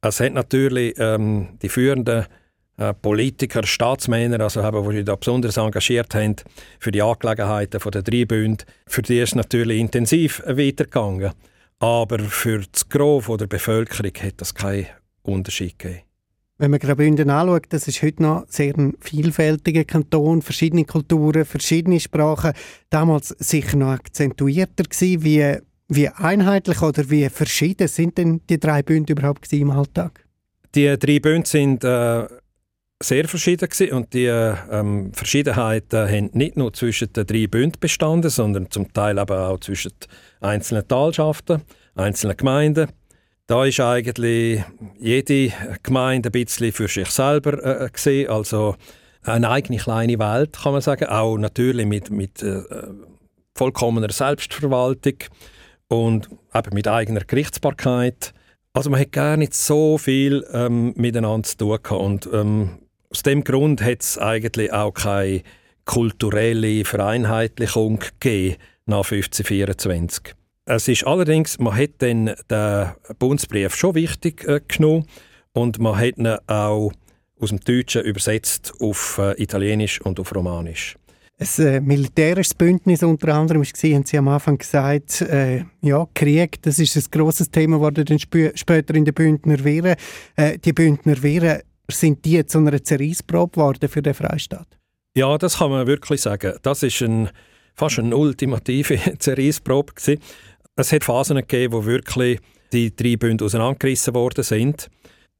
Es 0.00 0.20
hat 0.20 0.34
natürlich 0.34 0.94
ähm, 0.98 1.58
die 1.62 1.68
führenden 1.68 2.26
äh, 2.76 2.92
Politiker, 2.92 3.64
Staatsmänner, 3.64 4.40
also 4.40 4.62
haben, 4.62 4.88
die 4.88 4.96
sich 4.96 5.04
da 5.04 5.16
besonders 5.16 5.56
engagiert 5.56 6.14
haben 6.14 6.36
für 6.78 6.92
die 6.92 7.02
Angelegenheiten 7.02 7.80
der 7.90 8.02
drei 8.02 8.24
Bünde, 8.24 8.64
für 8.86 9.02
die 9.02 9.18
ist 9.18 9.30
es 9.30 9.34
natürlich 9.34 9.80
intensiv 9.80 10.42
weitergegangen. 10.46 11.32
Aber 11.78 12.18
für 12.20 12.62
das 12.70 12.88
Gros 12.88 13.26
der 13.38 13.46
Bevölkerung 13.46 14.12
hat 14.22 14.34
das 14.40 14.54
keinen 14.54 14.86
Unterschied 15.22 15.78
gegeben. 15.78 16.02
Wenn 16.58 16.70
man 16.70 16.80
Graubünden 16.80 17.28
anschaut, 17.28 17.66
das 17.68 17.86
ist 17.86 18.02
heute 18.02 18.22
noch 18.22 18.46
sehr 18.48 18.74
ein 18.78 18.94
vielfältiger 19.00 19.84
Kanton, 19.84 20.40
verschiedene 20.40 20.86
Kulturen, 20.86 21.44
verschiedene 21.44 22.00
Sprachen. 22.00 22.52
Damals 22.88 23.28
sicher 23.38 23.76
noch 23.76 23.88
akzentuierter 23.88 24.84
gewesen. 24.84 25.22
Wie, 25.22 25.58
wie 25.88 26.08
einheitlich 26.08 26.80
oder 26.80 27.10
wie 27.10 27.28
verschieden 27.28 27.88
sind 27.88 28.16
denn 28.16 28.40
die 28.48 28.58
drei 28.58 28.82
Bünde 28.82 29.12
überhaupt 29.12 29.52
im 29.52 29.70
Alltag? 29.70 30.24
Die 30.74 30.98
drei 30.98 31.20
Bünde 31.20 31.46
sind 31.46 31.84
äh, 31.84 32.26
sehr 33.02 33.28
verschieden 33.28 33.68
gewesen 33.68 33.92
und 33.92 34.14
die 34.14 34.26
ähm, 34.26 35.12
Verschiedenheiten 35.12 36.08
haben 36.08 36.30
nicht 36.32 36.56
nur 36.56 36.72
zwischen 36.72 37.12
den 37.12 37.26
drei 37.26 37.46
Bünden 37.46 37.78
bestanden, 37.78 38.30
sondern 38.30 38.70
zum 38.70 38.92
Teil 38.92 39.18
eben 39.18 39.36
auch 39.36 39.60
zwischen 39.60 39.92
einzelnen 40.40 40.88
Talschaften, 40.88 41.62
einzelnen 41.94 42.36
Gemeinden. 42.36 42.88
Da 43.46 43.64
ist 43.64 43.80
eigentlich 43.80 44.64
jede 44.98 45.52
Gemeinde 45.82 46.30
ein 46.30 46.32
bisschen 46.32 46.72
für 46.72 46.88
sich 46.88 47.08
selber 47.10 47.82
äh, 47.82 47.90
gesehen, 47.90 48.30
also 48.30 48.76
eine 49.22 49.50
eigene 49.50 49.78
kleine 49.78 50.18
Welt, 50.18 50.56
kann 50.62 50.72
man 50.72 50.80
sagen, 50.80 51.06
auch 51.06 51.36
natürlich 51.36 51.86
mit, 51.86 52.10
mit 52.10 52.42
äh, 52.42 52.62
vollkommener 53.56 54.10
Selbstverwaltung 54.10 55.18
und 55.88 56.28
eben 56.54 56.74
mit 56.74 56.88
eigener 56.88 57.20
Gerichtsbarkeit. 57.20 58.32
Also 58.72 58.90
man 58.90 59.00
hat 59.00 59.12
gar 59.12 59.36
nicht 59.36 59.54
so 59.54 59.98
viel 59.98 60.46
ähm, 60.52 60.92
miteinander 60.96 61.48
zu 61.48 61.56
tun 61.56 61.78
gehabt. 61.82 62.02
und 62.02 62.28
ähm, 62.32 62.78
aus 63.16 63.22
dem 63.22 63.44
Grund 63.44 63.80
hat 63.80 64.02
es 64.02 64.18
eigentlich 64.18 64.74
auch 64.74 64.92
keine 64.92 65.40
kulturelle 65.86 66.84
Vereinheitlichung 66.84 67.98
gegeben 67.98 68.56
nach 68.84 69.10
1524. 69.10 70.34
Es 70.66 70.86
ist 70.86 71.06
allerdings, 71.06 71.58
man 71.58 71.74
hat 71.74 71.92
dann 72.00 72.34
den 72.50 72.90
Bundesbrief 73.18 73.74
schon 73.74 73.94
wichtig 73.94 74.46
äh, 74.46 74.60
genommen 74.68 75.06
und 75.54 75.78
man 75.78 75.98
hat 75.98 76.18
ihn 76.18 76.26
auch 76.46 76.92
aus 77.40 77.48
dem 77.48 77.60
Deutschen 77.60 78.02
übersetzt 78.02 78.74
auf 78.80 79.16
äh, 79.16 79.42
Italienisch 79.42 80.02
und 80.02 80.20
auf 80.20 80.34
Romanisch. 80.34 80.96
Ein 81.38 81.66
äh, 81.66 81.80
militärisches 81.80 82.52
Bündnis 82.52 83.02
unter 83.02 83.34
anderem 83.34 83.62
war, 83.62 83.90
haben 83.94 84.04
Sie 84.04 84.18
am 84.18 84.28
Anfang 84.28 84.58
gesagt, 84.58 85.22
äh, 85.22 85.64
ja, 85.80 86.06
Krieg, 86.12 86.60
das 86.60 86.78
ist 86.78 86.96
ein 86.96 87.04
grosses 87.10 87.50
Thema, 87.50 87.90
das 87.90 88.20
später 88.20 88.94
in 88.94 89.06
den 89.06 89.14
Bündner 89.14 89.64
Wehren. 89.64 89.96
Äh, 90.36 90.58
die 90.58 90.74
Bündner 90.74 91.22
Wehren, 91.22 91.62
sind 91.90 92.24
die 92.24 92.44
zu 92.46 92.58
einer 92.58 92.82
Zerreissprobe 92.82 93.52
geworden 93.52 93.88
für 93.88 94.02
den 94.02 94.14
Freistaat? 94.14 94.66
Ja, 95.16 95.38
das 95.38 95.58
kann 95.58 95.70
man 95.70 95.86
wirklich 95.86 96.20
sagen. 96.20 96.54
Das 96.62 96.82
ist 96.82 97.00
ein, 97.02 97.30
fast 97.74 97.98
eine 97.98 98.16
ultimative 98.16 98.98
Zerreissprobe 99.18 99.94
gewesen. 99.94 100.20
Es 100.76 100.92
hat 100.92 101.04
Phasen 101.04 101.36
gegeben, 101.36 101.72
wo 101.72 101.84
wirklich 101.86 102.38
die 102.72 102.94
drei 102.94 103.16
Bünde 103.16 103.44
auseinandergerissen 103.44 104.14
worden 104.14 104.44
sind. 104.44 104.90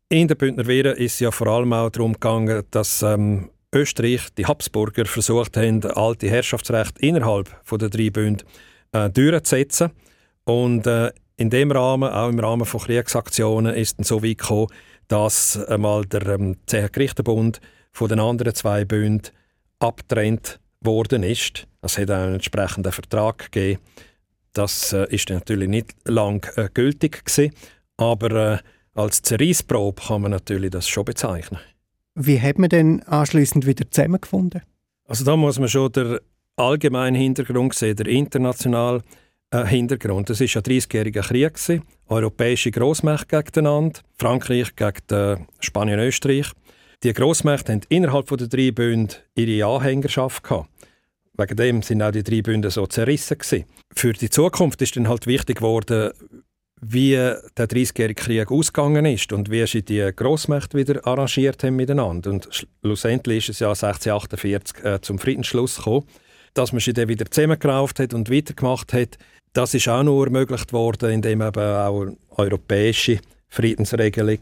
In 0.08 0.28
der 0.28 0.36
Bündner 0.36 0.66
Wehre 0.66 0.90
ist 0.90 1.14
es 1.14 1.20
ja 1.20 1.30
vor 1.30 1.48
allem 1.48 1.72
auch 1.72 1.90
darum 1.90 2.12
gegangen, 2.12 2.62
dass 2.70 3.02
ähm, 3.02 3.50
Österreich, 3.74 4.28
die 4.38 4.46
Habsburger, 4.46 5.04
versucht 5.04 5.56
haben, 5.56 5.84
alte 5.84 6.30
Herrschaftsrecht 6.30 6.98
innerhalb 6.98 7.50
der 7.70 7.88
drei 7.88 8.10
Bünde 8.10 8.44
äh, 8.92 9.10
durchzusetzen. 9.10 9.90
Und 10.44 10.86
äh, 10.86 11.10
in 11.36 11.50
dem 11.50 11.70
Rahmen, 11.70 12.08
auch 12.10 12.28
im 12.28 12.38
Rahmen 12.38 12.64
von 12.64 12.80
Kriegsaktionen, 12.80 13.74
ist 13.74 14.00
es 14.00 14.08
so 14.08 14.22
weit 14.22 14.38
gekommen, 14.38 14.68
dass 15.08 15.56
einmal 15.66 16.04
der 16.04 16.26
ähm, 16.26 16.56
Zechengerichterbund 16.66 17.60
von 17.92 18.08
den 18.08 18.20
anderen 18.20 18.54
zwei 18.54 18.84
Bünden 18.84 19.30
abtrennt 19.78 20.58
worden 20.80 21.22
ist. 21.22 21.66
Es 21.82 21.98
hat 21.98 22.10
auch 22.10 22.16
einen 22.16 22.34
entsprechenden 22.34 22.92
Vertrag 22.92 23.50
gegeben 23.52 23.80
das 24.56 24.92
äh, 24.92 25.06
ist 25.10 25.28
natürlich 25.28 25.68
nicht 25.68 25.94
lang 26.04 26.46
äh, 26.56 26.68
gültig 26.72 27.25
gewesen, 27.25 27.52
aber 27.96 28.54
äh, 28.54 28.58
als 28.94 29.22
Zerreissprobe 29.22 30.02
kann 30.02 30.22
man 30.22 30.30
natürlich 30.30 30.70
das 30.70 30.88
schon 30.88 31.04
bezeichnen. 31.04 31.60
Wie 32.14 32.40
hat 32.40 32.58
man 32.58 32.70
denn 32.70 33.02
anschließend 33.02 33.66
wieder 33.66 33.90
zusammengefunden? 33.90 34.62
Also 35.04 35.25
da 35.25 35.36
muss 35.36 35.58
man 35.58 35.68
schon 35.68 35.92
den 35.92 36.18
allgemeinen 36.56 37.14
Hintergrund 37.14 37.75
sehen, 37.75 37.96
der 37.96 38.06
internationale 38.06 39.02
äh, 39.50 39.64
Hintergrund. 39.64 40.30
Es 40.30 40.40
war 40.40 40.46
ja 40.46 40.60
30-jähriger 40.60 41.22
Krieg, 41.22 41.82
europäische 42.08 42.70
Großmächte 42.70 43.42
gegeneinander, 43.42 44.00
Frankreich 44.18 44.74
gegen 44.74 45.02
äh, 45.10 45.36
Spanien 45.60 46.00
und 46.00 46.06
Österreich. 46.06 46.50
Die 47.02 47.12
Großmächte 47.12 47.72
haben 47.72 47.82
innerhalb 47.88 48.26
der 48.26 48.48
drei 48.48 48.70
Bünde 48.70 49.14
ihre 49.34 49.66
Anhängerschaft 49.66 50.42
gehabt. 50.42 50.68
Wegen 51.34 51.56
dem 51.56 51.82
sind 51.82 52.02
auch 52.02 52.10
die 52.10 52.22
drei 52.22 52.40
Bünde 52.40 52.70
so 52.70 52.86
zerrissen. 52.86 53.38
Gewesen. 53.38 53.66
Für 53.94 54.12
die 54.12 54.30
Zukunft 54.30 54.80
ist 54.80 54.96
dann 54.96 55.08
halt 55.08 55.26
wichtig 55.26 55.58
geworden, 55.58 56.12
wie 56.80 57.12
der 57.12 57.68
30-jährige 57.68 58.22
Krieg 58.22 58.50
ausgegangen 58.50 59.06
ist 59.06 59.32
und 59.32 59.50
wie 59.50 59.66
sie 59.66 59.82
die 59.82 60.10
Grossmächte 60.14 60.76
wieder 60.76 61.06
arrangiert 61.06 61.62
haben 61.62 61.76
miteinander. 61.76 62.30
Und 62.30 62.48
schlussendlich 62.82 63.48
ist 63.48 63.56
es 63.56 63.58
ja 63.60 63.68
1648 63.68 64.84
äh, 64.84 65.00
zum 65.00 65.18
Friedensschluss 65.18 65.76
gekommen. 65.76 66.06
Dass 66.56 66.72
man 66.72 66.80
sie 66.80 66.94
dann 66.94 67.08
wieder 67.08 67.30
zusammengerauft 67.30 68.00
hat 68.00 68.14
und 68.14 68.30
weitergemacht 68.30 68.94
hat, 68.94 69.18
das 69.52 69.75
ist 69.75 69.88
auch 69.88 70.02
nur 70.02 70.25
ermöglicht 70.25 70.72
worden, 70.72 71.10
indem 71.10 71.42
eben 71.42 71.60
auch 71.60 72.00
eine 72.00 72.16
europäische 72.30 73.20
Friedensregelung 73.50 74.38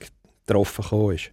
getroffen 0.46 1.10
ist. 1.10 1.32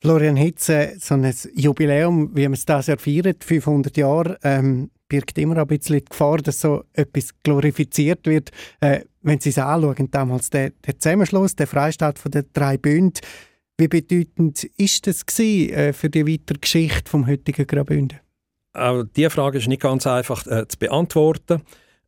Florian 0.00 0.36
Hitze, 0.36 0.94
so 1.00 1.14
ein 1.14 1.34
Jubiläum, 1.54 2.30
wie 2.34 2.44
man 2.44 2.52
es 2.52 2.64
das 2.64 2.86
Jahr 2.86 2.98
feiert, 2.98 3.42
500 3.42 3.96
Jahre, 3.96 4.38
ähm, 4.44 4.90
birgt 5.08 5.38
immer 5.38 5.56
ein 5.58 5.66
bisschen 5.66 5.98
die 5.98 6.04
Gefahr, 6.04 6.38
dass 6.38 6.60
so 6.60 6.84
etwas 6.92 7.30
glorifiziert 7.42 8.24
wird. 8.26 8.50
Äh, 8.80 9.00
wenn 9.22 9.40
Sie 9.40 9.50
es 9.50 9.58
anschauen, 9.58 10.08
damals 10.12 10.50
der, 10.50 10.70
der 10.86 11.00
Zusammenschluss, 11.00 11.56
der 11.56 11.66
Freistaat 11.66 12.20
von 12.20 12.30
den 12.30 12.46
drei 12.52 12.76
Bünden, 12.76 13.20
wie 13.76 13.88
bedeutend 13.88 14.62
ist 14.76 15.08
das 15.08 15.26
gewesen, 15.26 15.74
äh, 15.74 15.92
für 15.92 16.10
die 16.10 16.26
weitere 16.26 16.58
Geschichte 16.58 17.10
vom 17.10 17.26
heutigen 17.26 17.66
Graubünden? 17.66 18.21
Auch 18.74 19.04
diese 19.16 19.30
Frage 19.30 19.58
ist 19.58 19.68
nicht 19.68 19.82
ganz 19.82 20.06
einfach 20.06 20.46
äh, 20.46 20.66
zu 20.66 20.78
beantworten. 20.78 21.62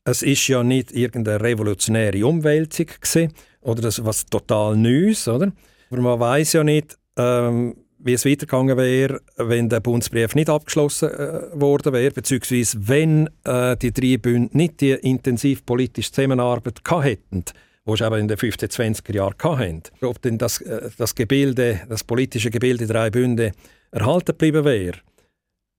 Es 0.04 0.22
ist 0.22 0.46
ja 0.48 0.62
nicht 0.62 0.92
irgendeine 0.92 1.40
revolutionäre 1.40 2.26
Umwälzung 2.26 2.86
gewesen, 2.86 3.32
oder 3.60 3.82
das 3.82 4.04
was 4.04 4.26
total 4.26 4.76
Neues, 4.76 5.26
oder? 5.28 5.52
Aber 5.90 6.00
man 6.00 6.20
weiß 6.20 6.54
ja 6.54 6.64
nicht, 6.64 6.98
ähm, 7.16 7.74
wie 7.98 8.12
es 8.12 8.26
weitergegangen 8.26 8.76
wäre, 8.76 9.20
wenn 9.36 9.68
der 9.68 9.80
Bundesbrief 9.80 10.34
nicht 10.34 10.50
abgeschlossen 10.50 11.10
äh, 11.10 11.40
worden 11.60 11.92
wäre, 11.92 12.10
beziehungsweise 12.10 12.78
wenn 12.86 13.30
äh, 13.44 13.76
die 13.76 13.92
drei 13.92 14.18
Bünde 14.18 14.56
nicht 14.56 14.80
die 14.80 14.92
intensiv 14.92 15.64
politische 15.64 16.12
Zusammenarbeit 16.12 16.80
hätten, 17.02 17.44
die 17.86 17.96
sie 17.96 18.04
eben 18.04 18.20
in 18.20 18.28
den 18.28 18.36
15-20er 18.36 19.14
Jahren 19.14 19.34
hatten. 19.42 19.82
Ob 20.02 20.20
denn 20.20 20.36
das, 20.36 20.60
äh, 20.60 20.90
das 20.98 21.14
Gebilde, 21.14 21.80
das 21.88 22.04
politische 22.04 22.50
Gebilde 22.50 22.86
der 22.86 22.94
drei 22.94 23.10
Bünde 23.10 23.52
erhalten 23.90 24.26
geblieben 24.26 24.64
wäre 24.64 24.98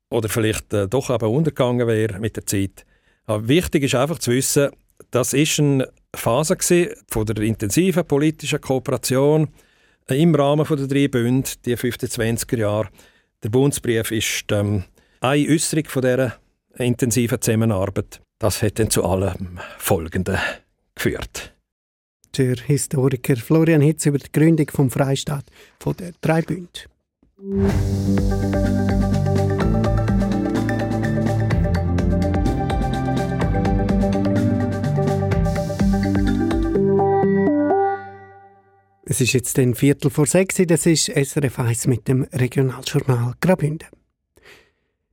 oder 0.09 0.29
vielleicht 0.29 0.73
äh, 0.73 0.87
doch 0.87 1.09
eben 1.09 1.29
untergegangen 1.29 1.87
wäre 1.87 2.19
mit 2.19 2.35
der 2.35 2.45
Zeit. 2.45 2.85
Aber 3.25 3.47
wichtig 3.47 3.83
ist 3.83 3.95
einfach 3.95 4.19
zu 4.19 4.31
wissen, 4.31 4.69
das 5.11 5.33
ist 5.33 5.59
eine 5.59 5.89
Phase 6.15 6.57
von 7.09 7.25
der 7.25 7.37
intensiven 7.43 8.05
politischen 8.05 8.61
Kooperation 8.61 9.49
im 10.07 10.35
Rahmen 10.35 10.65
der 10.67 10.87
drei 10.87 11.07
Bünde, 11.07 11.49
die 11.65 11.75
15-20er 11.75 12.57
Jahre, 12.57 12.89
der 13.43 13.49
Bundesbrief 13.49 14.11
ist 14.11 14.45
ähm, 14.51 14.83
eine 15.19 15.47
Äußerung 15.47 15.85
von 15.85 16.01
dieser 16.01 16.35
intensiven 16.77 17.41
Zusammenarbeit. 17.41 18.21
Das 18.39 18.61
hat 18.61 18.79
dann 18.79 18.89
zu 18.89 19.03
allem 19.03 19.59
Folgenden 19.77 20.37
geführt. 20.93 21.53
Der 22.37 22.55
Historiker 22.55 23.37
Florian 23.37 23.81
Hitz 23.81 24.05
über 24.05 24.17
die 24.17 24.31
Gründung 24.31 24.69
vom 24.69 24.91
Freistaat 24.91 25.45
von 25.79 25.95
der 25.95 26.11
drei 26.21 26.41
Es 39.07 39.21
ist 39.21 39.33
jetzt 39.33 39.59
ein 39.59 39.75
Viertel 39.75 40.09
vor 40.09 40.25
sechs, 40.25 40.55
das 40.55 40.87
ist 40.87 41.09
SRF 41.09 41.59
1 41.59 41.85
mit 41.85 42.07
dem 42.07 42.23
Regionaljournal 42.23 43.35
Grabünde. 43.39 43.85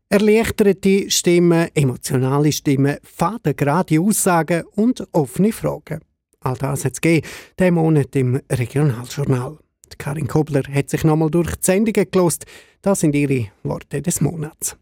Erleichterte 0.08 1.10
Stimmen, 1.10 1.68
emotionale 1.74 2.52
Stimmen, 2.52 2.96
fadengerade 3.02 4.00
Aussagen 4.00 4.64
und 4.76 5.06
offene 5.12 5.52
Fragen. 5.52 6.00
All 6.40 6.56
das 6.56 6.86
hat 6.86 6.94
es 6.94 7.00
gegeben, 7.02 7.26
diesen 7.58 7.74
Monat 7.74 8.16
im 8.16 8.40
Regionaljournal. 8.50 9.58
Karin 9.98 10.26
Kobler 10.26 10.62
hat 10.72 10.88
sich 10.88 11.04
nochmal 11.04 11.30
durch 11.30 11.54
die 11.56 11.64
Sendungen 11.66 12.10
gelost. 12.10 12.46
Das 12.80 13.00
sind 13.00 13.14
ihre 13.14 13.48
Worte 13.62 14.00
des 14.00 14.22
Monats. 14.22 14.74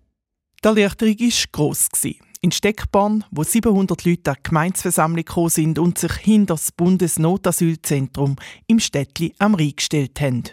Die 0.62 0.68
Erleichterung 0.68 1.18
war 1.18 1.44
gross. 1.50 1.88
In 2.42 2.52
Steckborn, 2.52 3.22
wo 3.30 3.42
700 3.42 4.02
Leute 4.06 4.30
an 4.30 4.36
die 4.38 4.48
Gemeinsversammlung 4.48 5.24
gekommen 5.26 5.50
sind 5.50 5.78
und 5.78 5.98
sich 5.98 6.12
hinter 6.12 6.54
das 6.54 6.72
Bundesnotasylzentrum 6.72 8.36
im 8.66 8.80
Städtli 8.80 9.34
am 9.38 9.54
Rhein 9.54 9.74
gestellt 9.76 10.18
haben. 10.22 10.44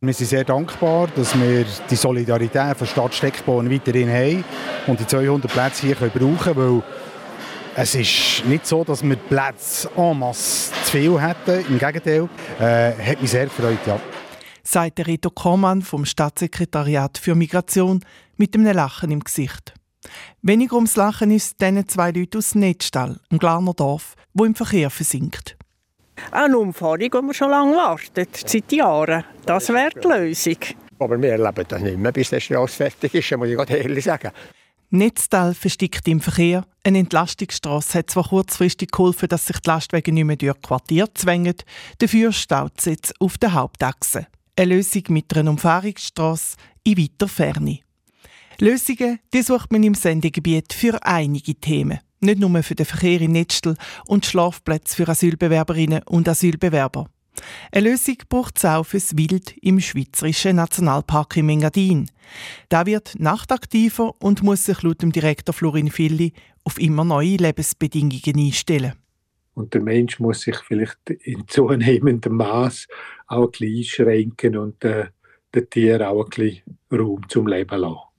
Wir 0.00 0.12
sind 0.14 0.26
sehr 0.26 0.42
dankbar, 0.42 1.06
dass 1.14 1.38
wir 1.38 1.64
die 1.88 1.94
Solidarität 1.94 2.76
von 2.76 2.88
Stadt 2.88 3.14
Steckborn 3.14 3.70
weiterhin 3.70 4.10
haben 4.10 4.44
und 4.88 4.98
die 4.98 5.06
200 5.06 5.48
Plätze 5.48 5.86
hier 5.86 5.94
brauchen 5.94 6.38
können, 6.38 6.56
weil 6.56 6.82
es 7.76 7.94
ist 7.94 8.44
nicht 8.44 8.66
so, 8.66 8.82
dass 8.82 9.04
wir 9.04 9.14
Plätze 9.14 9.88
en 9.96 10.18
masse 10.18 10.72
zu 10.86 10.90
viel 10.90 11.20
hätten. 11.20 11.64
Im 11.68 11.78
Gegenteil, 11.78 12.28
äh, 12.58 12.94
hat 12.94 13.22
mich 13.22 13.30
sehr 13.30 13.44
gefreut, 13.44 13.78
ja. 13.86 14.00
Sagt 14.64 15.06
Reto 15.06 15.30
Kormann 15.30 15.82
vom 15.82 16.04
Staatssekretariat 16.04 17.16
für 17.16 17.36
Migration 17.36 18.04
mit 18.36 18.56
einem 18.56 18.74
Lachen 18.74 19.12
im 19.12 19.20
Gesicht. 19.20 19.72
Weniger 20.42 20.76
ums 20.76 20.96
Lachen 20.96 21.30
ist 21.30 21.60
diesen 21.60 21.88
zwei 21.88 22.10
Leuten 22.10 22.38
aus 22.38 22.54
Netzstall, 22.54 23.20
im 23.30 23.38
Glarner 23.38 23.74
Dorf, 23.74 24.14
wo 24.34 24.44
im 24.44 24.54
Verkehr 24.54 24.90
versinkt. 24.90 25.56
Eine 26.30 26.58
Umfahrung, 26.58 26.98
die 26.98 27.10
man 27.10 27.34
schon 27.34 27.50
lange 27.50 27.76
wartet, 27.76 28.36
seit 28.46 28.70
Jahren. 28.72 29.24
Das 29.46 29.68
wäre 29.68 29.90
die 29.90 30.06
Lösung. 30.06 30.56
Aber 30.98 31.20
wir 31.20 31.32
erleben 31.32 31.64
das 31.66 31.82
nicht 31.82 31.98
mehr, 31.98 32.12
bis 32.12 32.30
der 32.30 32.40
Straße 32.40 32.76
fertig 32.76 33.14
ist, 33.14 33.36
muss 33.36 33.48
ich 33.48 33.56
ganz 33.56 33.70
ehrlich 33.70 34.04
sagen. 34.04 34.30
Netztal 34.90 35.54
versteckt 35.54 36.06
im 36.06 36.20
Verkehr. 36.20 36.66
Eine 36.84 36.98
Entlastungsstrasse 36.98 38.00
hat 38.00 38.10
zwar 38.10 38.28
kurzfristig 38.28 38.90
geholfen, 38.90 39.28
dass 39.28 39.46
sich 39.46 39.58
die 39.60 39.70
Lastwagen 39.70 40.14
nicht 40.14 40.24
mehr 40.24 40.36
durch 40.36 40.60
Quartier 40.60 41.08
zwängen, 41.14 41.56
dafür 41.98 42.30
staut 42.30 42.72
es 42.76 42.84
jetzt 42.84 43.20
auf 43.20 43.38
der 43.38 43.54
Hauptachse. 43.54 44.26
Eine 44.54 44.74
Lösung 44.74 45.04
mit 45.08 45.34
einer 45.34 45.50
Umfahrungsstrasse 45.50 46.56
in 46.84 46.98
weiter 46.98 47.26
Ferne. 47.26 47.80
Lösungen 48.62 49.18
die 49.34 49.42
sucht 49.42 49.72
man 49.72 49.82
im 49.82 49.94
Sendegebiet 49.94 50.72
für 50.72 51.02
einige 51.02 51.56
Themen. 51.56 51.98
Nicht 52.20 52.38
nur 52.38 52.62
für 52.62 52.76
den 52.76 52.86
Verkehr 52.86 53.20
in 53.20 53.32
Netzstel 53.32 53.74
und 54.06 54.24
Schlafplätze 54.24 54.94
für 54.94 55.08
Asylbewerberinnen 55.08 56.02
und 56.04 56.28
Asylbewerber. 56.28 57.08
Eine 57.72 57.90
Lösung 57.90 58.18
braucht 58.28 58.58
es 58.58 58.64
auch 58.64 58.84
fürs 58.84 59.16
Wild 59.16 59.56
im 59.62 59.80
Schweizerischen 59.80 60.54
Nationalpark 60.54 61.38
im 61.38 61.48
Engadin. 61.48 62.08
Da 62.68 62.86
wird 62.86 63.16
nachtaktiver 63.18 64.14
und 64.20 64.44
muss 64.44 64.66
sich 64.66 64.80
laut 64.82 65.02
dem 65.02 65.10
Direktor 65.10 65.52
Florin 65.52 65.90
Filli 65.90 66.32
auf 66.62 66.80
immer 66.80 67.02
neue 67.02 67.38
Lebensbedingungen 67.38 68.38
einstellen. 68.38 68.92
Und 69.54 69.74
der 69.74 69.82
Mensch 69.82 70.20
muss 70.20 70.42
sich 70.42 70.58
vielleicht 70.58 71.10
in 71.10 71.48
zunehmendem 71.48 72.36
Maß 72.36 72.86
auch 73.26 73.42
ein 73.42 73.50
bisschen 73.50 74.06
einschränken 74.06 74.56
und 74.56 74.84
äh, 74.84 75.06
den 75.52 75.68
Tieren 75.68 76.02
auch 76.02 76.22
ein 76.22 76.30
bisschen 76.30 76.62
Raum 76.92 77.28
zum 77.28 77.48
Leben 77.48 77.80
lassen. 77.80 78.11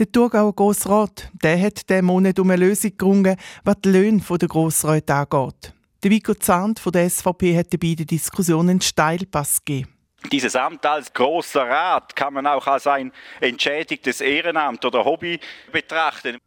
Der 0.00 0.10
Thurgauer 0.10 0.54
Grossrat 0.54 1.28
der 1.42 1.60
hat 1.60 1.90
diesen 1.90 2.06
Monat 2.06 2.38
um 2.38 2.48
eine 2.48 2.64
Lösung 2.64 2.96
gerungen, 2.96 3.36
was 3.64 3.76
die 3.84 3.90
Löhne 3.90 4.22
der 4.30 4.48
Grossräte 4.48 5.14
angeht. 5.14 5.74
Der 6.02 6.10
Vico 6.10 6.32
Zahnt 6.32 6.80
von 6.80 6.90
der 6.92 7.10
SVP 7.10 7.54
hat 7.54 7.68
bei 7.68 7.94
den 7.94 8.06
Diskussionen 8.06 8.70
einen 8.70 8.80
Steilpass 8.80 9.62
gegeben. 9.62 9.90
Dieses 10.32 10.56
Amt 10.56 10.86
als 10.86 11.12
großer 11.12 11.68
Rat 11.68 12.16
kann 12.16 12.32
man 12.32 12.46
auch 12.46 12.66
als 12.66 12.86
ein 12.86 13.12
entschädigtes 13.42 14.22
Ehrenamt 14.22 14.82
oder 14.86 15.04
Hobby 15.04 15.38
betrachten. 15.70 16.38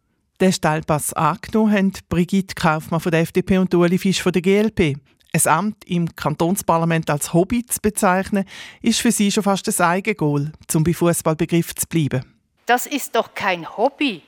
Den 0.42 0.52
Steilpass 0.52 1.14
angenommen 1.14 1.74
haben 1.74 1.94
Brigitte 2.10 2.56
Kaufmann 2.56 3.02
von 3.02 3.12
der 3.12 3.22
FDP 3.22 3.60
und 3.60 3.76
Ueli 3.76 4.00
Fisch 4.00 4.24
von 4.24 4.32
der 4.32 4.42
GLP. 4.42 4.98
Ein 5.32 5.48
Amt 5.48 5.86
im 5.86 6.16
Kantonsparlament 6.16 7.08
als 7.12 7.34
Hobby 7.34 7.64
zu 7.68 7.80
bezeichnen, 7.80 8.46
ist 8.82 9.00
für 9.00 9.12
sie 9.12 9.32
schon 9.32 9.44
fast 9.44 9.68
ein 9.68 9.86
Eigengoal, 9.86 10.52
um 10.74 10.84
bei 10.84 10.94
Fußballbegriff 10.96 11.76
zu 11.76 11.86
bleiben. 11.88 12.33
Das 12.66 12.86
ist 12.86 13.16
doch 13.16 13.34
kein 13.34 13.78
Hobby, 13.78 14.22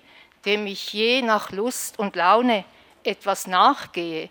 dem 0.46 0.68
ich 0.68 0.92
je 0.94 1.22
nach 1.22 1.52
Lust 1.52 1.98
und 2.00 2.16
Laune 2.16 2.66
etwas 3.04 3.48
nachgehe. 3.48 4.30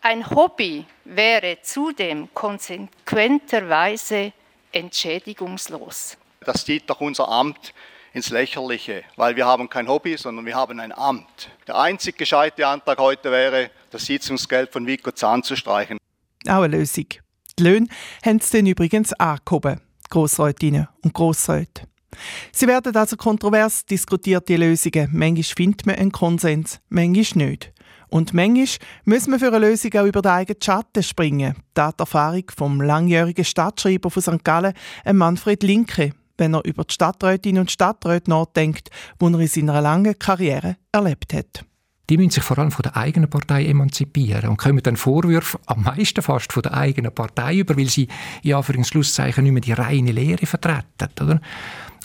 Ein 0.00 0.28
Hobby 0.30 0.84
wäre 1.04 1.58
zudem 1.62 2.32
konsequenterweise 2.34 4.32
entschädigungslos. 4.70 6.16
Das 6.40 6.64
zieht 6.64 6.88
doch 6.88 7.00
unser 7.00 7.28
Amt 7.28 7.72
ins 8.12 8.30
Lächerliche, 8.30 9.02
weil 9.16 9.34
wir 9.34 9.46
haben 9.46 9.68
kein 9.68 9.88
Hobby, 9.88 10.16
sondern 10.16 10.46
wir 10.46 10.54
haben 10.54 10.78
ein 10.78 10.92
Amt. 10.92 11.50
Der 11.66 11.76
einzig 11.76 12.16
gescheite 12.16 12.66
Antrag 12.66 12.98
heute 12.98 13.32
wäre, 13.32 13.70
das 13.90 14.06
Sitzungsgeld 14.06 14.72
von 14.72 14.86
Vico 14.86 15.10
Zahn 15.10 15.42
zu 15.42 15.56
streichen. 15.56 15.98
Auch 16.46 16.62
eine 16.62 16.76
Lösung. 16.76 17.06
Die 17.58 17.62
Löhne 17.62 17.88
haben 18.24 18.40
sie 18.40 18.58
dann 18.58 18.66
übrigens 18.66 19.12
angehoben, 19.14 19.80
Grossrätinnen 20.10 20.88
und 21.02 21.14
Grossräte. 21.14 21.88
Sie 22.52 22.66
werden 22.66 22.94
also 22.96 23.16
kontrovers 23.16 23.84
diskutiert, 23.86 24.48
die 24.48 24.56
Lösungen. 24.56 25.08
Manchmal 25.12 25.42
findet 25.42 25.86
man 25.86 25.96
einen 25.96 26.12
Konsens, 26.12 26.80
manchmal 26.88 27.48
nicht. 27.48 27.72
Und 28.08 28.32
manchmal 28.32 28.68
muss 29.06 29.26
man 29.26 29.40
für 29.40 29.48
eine 29.48 29.58
Lösung 29.58 29.92
auch 29.94 30.06
über 30.06 30.22
den 30.22 30.30
eigenen 30.30 30.62
Schatten 30.62 31.02
springen. 31.02 31.56
Das 31.74 31.96
die 31.96 32.02
Erfahrung 32.02 32.44
vom 32.56 32.80
langjährigen 32.80 33.44
Stadtschreiber 33.44 34.10
von 34.10 34.22
St. 34.22 34.44
Gallen, 34.44 34.74
Manfred 35.12 35.62
Linke, 35.62 36.12
wenn 36.38 36.54
er 36.54 36.64
über 36.64 36.84
die 36.84 36.94
Stadträtinnen 36.94 37.62
und 37.62 37.70
Stadträte 37.70 38.30
nachdenkt, 38.30 38.90
die 39.20 39.24
er 39.24 39.40
in 39.40 39.48
seiner 39.48 39.80
langen 39.80 40.18
Karriere 40.18 40.76
erlebt 40.92 41.34
hat. 41.34 41.64
Die 42.10 42.18
müssen 42.18 42.30
sich 42.30 42.42
vor 42.42 42.58
allem 42.58 42.70
von 42.70 42.82
der 42.82 42.96
eigenen 42.96 43.30
Partei 43.30 43.64
emanzipieren 43.64 44.50
und 44.50 44.58
kommen 44.58 44.82
dann 44.82 44.96
Vorwürfe 44.96 45.58
am 45.66 45.84
meisten 45.84 46.20
fast 46.20 46.52
von 46.52 46.62
der 46.62 46.74
eigenen 46.74 47.14
Partei 47.14 47.56
über, 47.56 47.78
weil 47.78 47.88
sie 47.88 48.08
ja 48.42 48.60
für 48.60 48.74
ein 48.74 48.84
Schlusszeichen 48.84 49.42
nicht 49.42 49.52
mehr 49.52 49.62
die 49.62 49.72
reine 49.72 50.12
Lehre 50.12 50.44
vertreten. 50.44 51.08
Oder? 51.20 51.40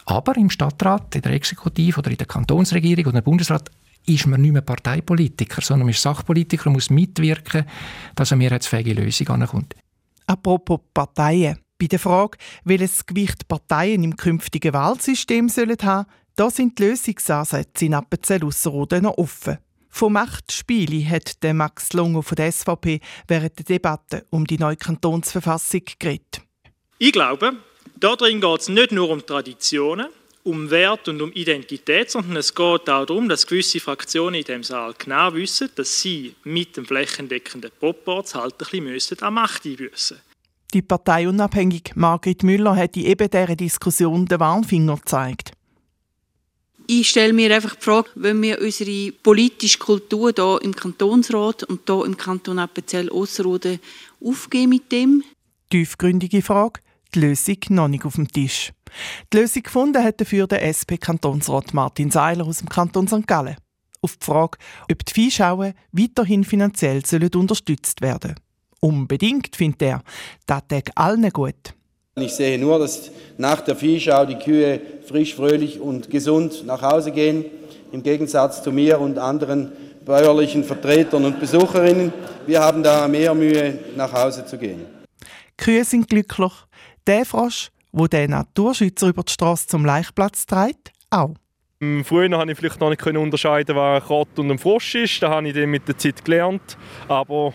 Aber 0.06 0.36
im 0.38 0.50
Stadtrat, 0.50 1.16
in 1.16 1.22
der 1.22 1.34
Exekutive 1.34 2.00
oder 2.00 2.12
in 2.12 2.18
der 2.18 2.28
Kantonsregierung 2.28 3.08
oder 3.08 3.20
im 3.20 3.24
Bundesrat 3.24 3.70
ist 4.06 4.28
man 4.28 4.42
nicht 4.42 4.54
mehr 4.54 4.62
Parteipolitiker, 4.62 5.62
sondern 5.62 5.86
man 5.86 5.94
ist 5.94 6.02
Sachpolitiker 6.02 6.68
und 6.68 6.74
muss 6.74 6.90
mitwirken, 6.90 7.66
dass 8.16 8.32
eine 8.32 8.40
mehrheitsfähige 8.40 8.94
Lösung 8.94 9.28
ankommt. 9.30 9.76
Apropos 10.26 10.80
Parteien. 10.94 11.60
Bei 11.78 11.88
der 11.88 12.00
Frage, 12.00 12.38
welches 12.66 13.06
Gewicht 13.06 13.48
Parteien 13.48 14.04
im 14.04 14.18
künftigen 14.18 14.74
Wahlsystem 14.74 15.48
sollen 15.48 15.78
haben, 15.82 16.10
da 16.36 16.50
sind 16.50 16.78
die 16.78 16.84
Lösungsansätze 16.84 17.86
in 17.86 17.94
Appenzell-Ausserrhoden 17.94 19.04
noch 19.04 19.18
offen. 19.18 19.60
Von 19.90 20.14
Machtspielen 20.14 21.10
hat 21.10 21.42
der 21.42 21.54
Max 21.54 21.94
Longo 21.94 22.22
von 22.22 22.36
der 22.36 22.52
SVP 22.52 23.00
während 23.28 23.58
der 23.58 23.66
Debatte 23.66 24.26
um 24.30 24.46
die 24.46 24.58
neue 24.58 24.76
Kantonsverfassung 24.76 25.82
geredet. 25.98 26.42
Ich 26.98 27.12
glaube, 27.12 27.54
Darin 27.96 28.42
geht 28.42 28.62
es 28.62 28.70
nicht 28.70 28.92
nur 28.92 29.10
um 29.10 29.26
Traditionen, 29.26 30.08
um 30.44 30.70
Wert 30.70 31.08
und 31.08 31.22
um 31.22 31.32
Identität, 31.34 32.10
sondern 32.10 32.38
es 32.38 32.54
geht 32.54 32.90
auch 32.90 33.06
darum, 33.06 33.30
dass 33.30 33.46
gewisse 33.46 33.80
Fraktionen 33.80 34.36
in 34.36 34.46
dem 34.46 34.64
Saal 34.64 34.94
genau 34.98 35.34
wissen, 35.34 35.70
dass 35.76 36.02
sie 36.02 36.36
mit 36.44 36.78
dem 36.78 36.86
flächendeckenden 36.86 37.72
Proporz 37.80 38.36
halt 38.36 38.56
ein 38.60 38.84
bisschen 38.86 39.22
an 39.22 39.34
Macht 39.34 39.66
einbüssen 39.66 40.18
Die 40.74 40.82
parteiunabhängige 40.82 41.92
Margrit 41.96 42.44
Müller 42.44 42.76
hat 42.76 42.96
in 42.98 43.06
eben 43.06 43.30
dieser 43.30 43.56
Diskussion 43.56 44.26
den 44.26 44.40
Warnfinger 44.40 44.96
gezeigt. 44.96 45.52
Ich 46.92 47.10
stelle 47.10 47.34
mir 47.34 47.54
einfach 47.54 47.76
die 47.76 47.84
Frage, 47.84 48.10
wenn 48.16 48.42
wir 48.42 48.60
unsere 48.60 49.12
politische 49.12 49.78
Kultur 49.78 50.32
hier 50.36 50.60
im 50.64 50.76
Kantonsrat 50.76 51.64
und 51.66 51.82
hier 51.86 52.04
im 52.04 52.18
Kanton 52.18 52.58
Appenzell-Ausserrhoden 52.58 53.80
aufgeben 54.20 54.70
mit 54.70 54.92
dem? 54.92 55.24
Tiefgründige 55.70 56.42
Frage 56.42 56.82
die 57.14 57.20
Lösung 57.20 57.58
noch 57.70 57.88
nicht 57.88 58.06
auf 58.06 58.16
dem 58.16 58.28
Tisch. 58.28 58.72
Die 59.32 59.38
Lösung 59.38 59.64
gefunden 59.64 60.04
hat 60.04 60.20
dafür 60.20 60.48
der 60.48 60.64
SP-Kantonsrat 60.66 61.74
Martin 61.74 62.12
Seiler 62.12 62.46
aus 62.46 62.60
dem 62.60 62.70
Kanton 62.70 63.08
St. 63.08 63.28
Gallen. 63.28 63.58
Auf 64.02 64.18
die 64.18 64.26
Frage, 64.26 64.58
ob 64.90 65.06
die 65.06 65.14
Viehschauen 65.14 65.74
weiterhin 65.92 66.44
finanziell 66.44 67.06
sollen 67.06 67.34
unterstützt 67.36 68.02
werden 68.02 68.36
Unbedingt, 68.80 69.56
findet 69.56 69.82
er. 69.82 70.04
Das 70.46 70.62
täte 70.68 70.92
allen 70.96 71.30
gut. 71.32 71.74
Ich 72.16 72.34
sehe 72.34 72.58
nur, 72.58 72.80
dass 72.80 73.12
nach 73.38 73.62
der 73.62 73.76
Viehschau 73.76 74.26
die 74.26 74.36
Kühe 74.36 74.82
frisch, 75.06 75.36
fröhlich 75.36 75.80
und 75.80 76.10
gesund 76.10 76.66
nach 76.66 76.82
Hause 76.82 77.12
gehen, 77.12 77.46
im 77.92 78.04
Gegensatz 78.04 78.64
zu 78.64 78.72
mir 78.72 79.00
und 79.00 79.18
anderen 79.18 79.72
bäuerlichen 80.06 80.64
Vertretern 80.64 81.26
und 81.26 81.40
Besucherinnen. 81.40 82.14
Wir 82.46 82.62
haben 82.62 82.84
da 82.84 83.08
mehr 83.08 83.34
Mühe, 83.36 83.80
nach 83.96 84.12
Hause 84.14 84.46
zu 84.46 84.58
gehen. 84.58 84.86
Kühe 85.58 85.84
sind 85.84 86.10
glücklich, 86.10 86.54
der 87.10 87.26
Frosch, 87.26 87.72
wo 87.92 88.06
der 88.06 88.28
Naturschützer 88.28 89.08
über 89.08 89.24
die 89.24 89.34
Straße 89.34 89.68
zum 89.68 89.84
Laichplatz 89.84 90.46
trägt, 90.46 90.92
auch. 91.10 91.34
Hm, 91.82 92.06
früher 92.06 92.30
konnte 92.30 92.52
ich 92.52 92.58
vielleicht 92.58 92.80
noch 92.80 92.90
nicht 92.90 93.06
unterscheiden, 93.06 93.76
was 93.76 94.04
ein 94.04 94.08
Kott 94.08 94.38
und 94.38 94.52
ein 94.52 94.60
Frosch 94.60 94.96
ist. 94.96 95.24
Das 95.24 95.30
habe 95.32 95.48
ich 95.48 95.56
dann 95.56 95.72
mit 95.72 95.88
der 95.88 95.98
Zeit 95.98 96.24
gelernt. 96.24 96.78
Aber 97.08 97.54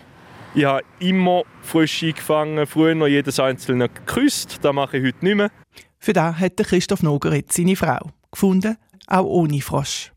ich 0.53 0.65
habe 0.65 0.83
immer 0.99 1.43
frisch 1.61 2.03
eingefangen, 2.03 2.67
früher 2.67 2.95
noch 2.95 3.07
jedes 3.07 3.39
einzelne 3.39 3.87
geküsst. 3.87 4.59
Das 4.61 4.73
mache 4.73 4.97
ich 4.97 5.05
heute 5.05 5.23
nicht 5.23 5.35
mehr. 5.35 5.51
Für 5.99 6.13
das 6.13 6.37
hat 6.37 6.57
Christoph 6.57 7.01
Nogeritz 7.01 7.55
seine 7.55 7.77
Frau 7.77 8.09
gefunden, 8.31 8.77
auch 9.07 9.25
ohne 9.25 9.61
Frosch. 9.61 10.11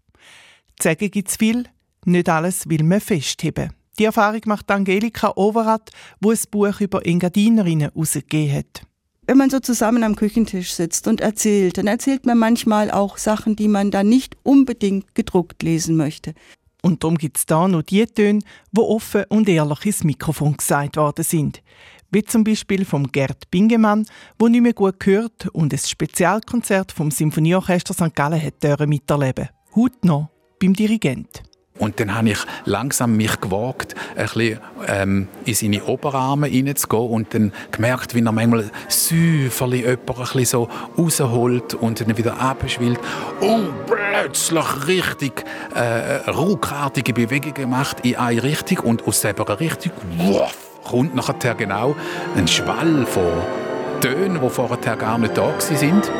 Sagen 0.81 1.11
gibt 1.11 1.29
es 1.29 1.37
viel, 1.37 1.65
nicht 2.05 2.29
alles 2.29 2.69
will 2.69 2.83
man 2.83 3.01
festheben. 3.01 3.73
Die 3.99 4.05
Erfahrung 4.05 4.41
macht 4.47 4.71
Angelika 4.71 5.33
Overath, 5.37 5.91
wo 6.21 6.33
ein 6.33 6.39
Buch 6.51 6.81
über 6.81 7.05
Engadinerinnen 7.07 7.91
herausgegeben 7.91 8.57
hat 8.57 8.88
wenn 9.29 9.37
man 9.37 9.51
so 9.51 9.61
zusammen 9.61 10.05
am 10.05 10.17
Küchentisch 10.17 10.73
sitzt 10.73 11.07
und 11.07 11.21
erzählt, 11.21 11.77
dann 11.77 11.87
erzählt 11.87 12.25
man 12.25 12.39
manchmal 12.39 12.91
auch 12.91 13.19
Sachen, 13.19 13.57
die 13.57 13.69
man 13.69 13.91
dann 13.91 14.09
nicht 14.09 14.39
unbedingt 14.43 15.15
gedruckt 15.15 15.63
lesen 15.63 15.99
möchte. 15.99 16.33
Und 16.83 17.05
darum 17.05 17.19
gibt 17.19 17.37
es 17.37 17.45
da 17.45 17.69
noch 17.69 17.83
die 17.83 18.07
Töne, 18.07 18.41
die 18.73 18.81
offen 18.81 19.25
und 19.29 19.47
ehrlich 19.47 19.85
ins 19.85 20.03
Mikrofon 20.03 20.57
gesagt 20.57 20.97
worden 20.97 21.25
sind. 21.25 21.63
Wie 22.11 22.25
zum 22.25 22.43
Beispiel 22.43 22.87
vom 22.87 23.13
Gerd 23.13 23.51
Bingemann, 23.51 24.07
wo 24.39 24.49
nicht 24.49 24.63
mehr 24.63 24.73
gut 24.73 24.99
gehört 24.99 25.49
und 25.49 25.75
ein 25.75 25.79
Spezialkonzert 25.79 26.91
vom 26.91 27.11
Symphonieorchester 27.11 27.93
St. 27.93 28.15
Gallen 28.15 28.43
hat 28.43 28.89
miterleben. 28.89 29.51
Heute 29.75 30.07
noch 30.07 30.31
beim 30.59 30.73
Dirigent. 30.73 31.43
Und 31.79 32.01
dann 32.01 32.15
habe 32.15 32.31
ich 32.31 32.39
langsam 32.65 33.17
mich 33.17 33.41
gewagt, 33.41 33.95
ein 34.17 34.25
bisschen, 34.25 34.61
ähm, 34.87 35.29
in 35.45 35.55
seine 35.55 35.85
Oberarme 35.85 36.47
hineinzugehen 36.47 37.11
und 37.11 37.35
dann 37.35 37.53
gemerkt, 37.71 38.15
wie 38.15 38.25
er 38.25 38.33
manchmal 38.33 38.71
säuferlich 38.89 39.85
jemanden 39.85 40.45
so 40.45 40.69
rausholt 40.97 41.75
und 41.75 42.01
dann 42.01 42.17
wieder 42.17 42.41
abschwillt 42.41 42.99
und 43.41 43.69
plötzlich 43.87 44.87
richtig 44.87 45.45
äh, 45.75 46.31
ruckartige 46.31 47.13
Bewegungen 47.13 47.71
macht 47.71 48.05
in 48.05 48.17
eine 48.17 48.43
Richtung 48.43 48.79
und 48.81 49.07
aus 49.07 49.21
selber 49.21 49.61
Richtung 49.61 49.93
wuff, 50.17 50.57
kommt 50.85 51.15
nachher 51.15 51.55
genau 51.55 51.95
ein 52.37 52.49
Schwall 52.49 53.07
von 53.07 53.33
Tönen, 54.01 54.41
die 54.41 54.51
vorher 54.51 54.97
gar 54.97 55.19
nicht 55.19 55.37
da 55.37 55.53
sind. 55.59 56.11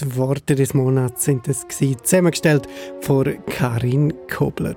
Die 0.00 0.16
Worte 0.16 0.56
des 0.56 0.74
Monats 0.74 1.24
sind 1.24 1.46
es 1.46 1.68
gewesen, 1.68 1.98
zusammengestellt 2.02 2.66
von 3.00 3.38
Karin 3.46 4.12
Kobler. 4.28 4.74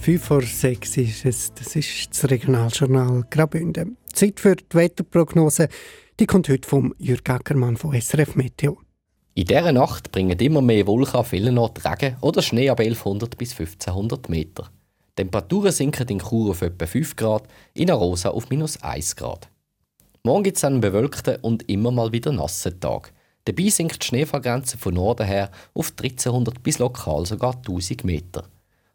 5 0.00 0.24
vor 0.24 0.42
6 0.42 0.96
ist 0.96 1.24
es, 1.24 1.54
das 1.54 1.76
ist 1.76 2.10
das 2.10 2.28
Regionaljournal 2.28 3.24
Graubünden. 3.30 3.96
Zeit 4.12 4.40
für 4.40 4.56
die 4.56 4.74
Wetterprognose, 4.74 5.68
die 6.18 6.26
kommt 6.26 6.48
heute 6.48 6.68
vom 6.68 6.92
Jürg 6.98 7.28
Ackermann 7.30 7.76
von 7.76 7.98
SRF 7.98 8.34
Meteo. 8.34 8.78
In 9.34 9.44
dieser 9.44 9.72
Nacht 9.72 10.10
bringen 10.10 10.38
immer 10.40 10.60
mehr 10.60 10.88
Wolken 10.88 11.20
an 11.20 11.24
vielen 11.24 11.56
Orten 11.56 11.86
Regen 11.86 12.16
oder 12.20 12.42
Schnee 12.42 12.70
ab 12.70 12.80
1100 12.80 13.38
bis 13.38 13.52
1500 13.52 14.28
Meter. 14.28 14.70
Temperaturen 15.14 15.70
sinken 15.70 16.08
in 16.08 16.18
Chur 16.18 16.50
auf 16.50 16.62
etwa 16.62 16.86
5 16.86 17.14
Grad, 17.14 17.44
in 17.74 17.92
Arosa 17.92 18.30
auf 18.30 18.50
minus 18.50 18.82
1 18.82 19.14
Grad. 19.14 19.48
Morgen 20.24 20.42
gibt 20.42 20.56
es 20.56 20.64
einen 20.64 20.80
bewölkten 20.80 21.36
und 21.42 21.68
immer 21.68 21.92
mal 21.92 22.10
wieder 22.10 22.32
nassen 22.32 22.80
Tag. 22.80 23.12
Dabei 23.46 23.68
sinkt 23.68 24.02
die 24.02 24.06
Schneefallgrenze 24.06 24.78
von 24.78 24.94
Norden 24.94 25.26
her 25.26 25.50
auf 25.74 25.90
1300 25.90 26.62
bis 26.62 26.78
lokal 26.78 27.26
sogar 27.26 27.56
1000 27.56 28.04
Meter. 28.04 28.44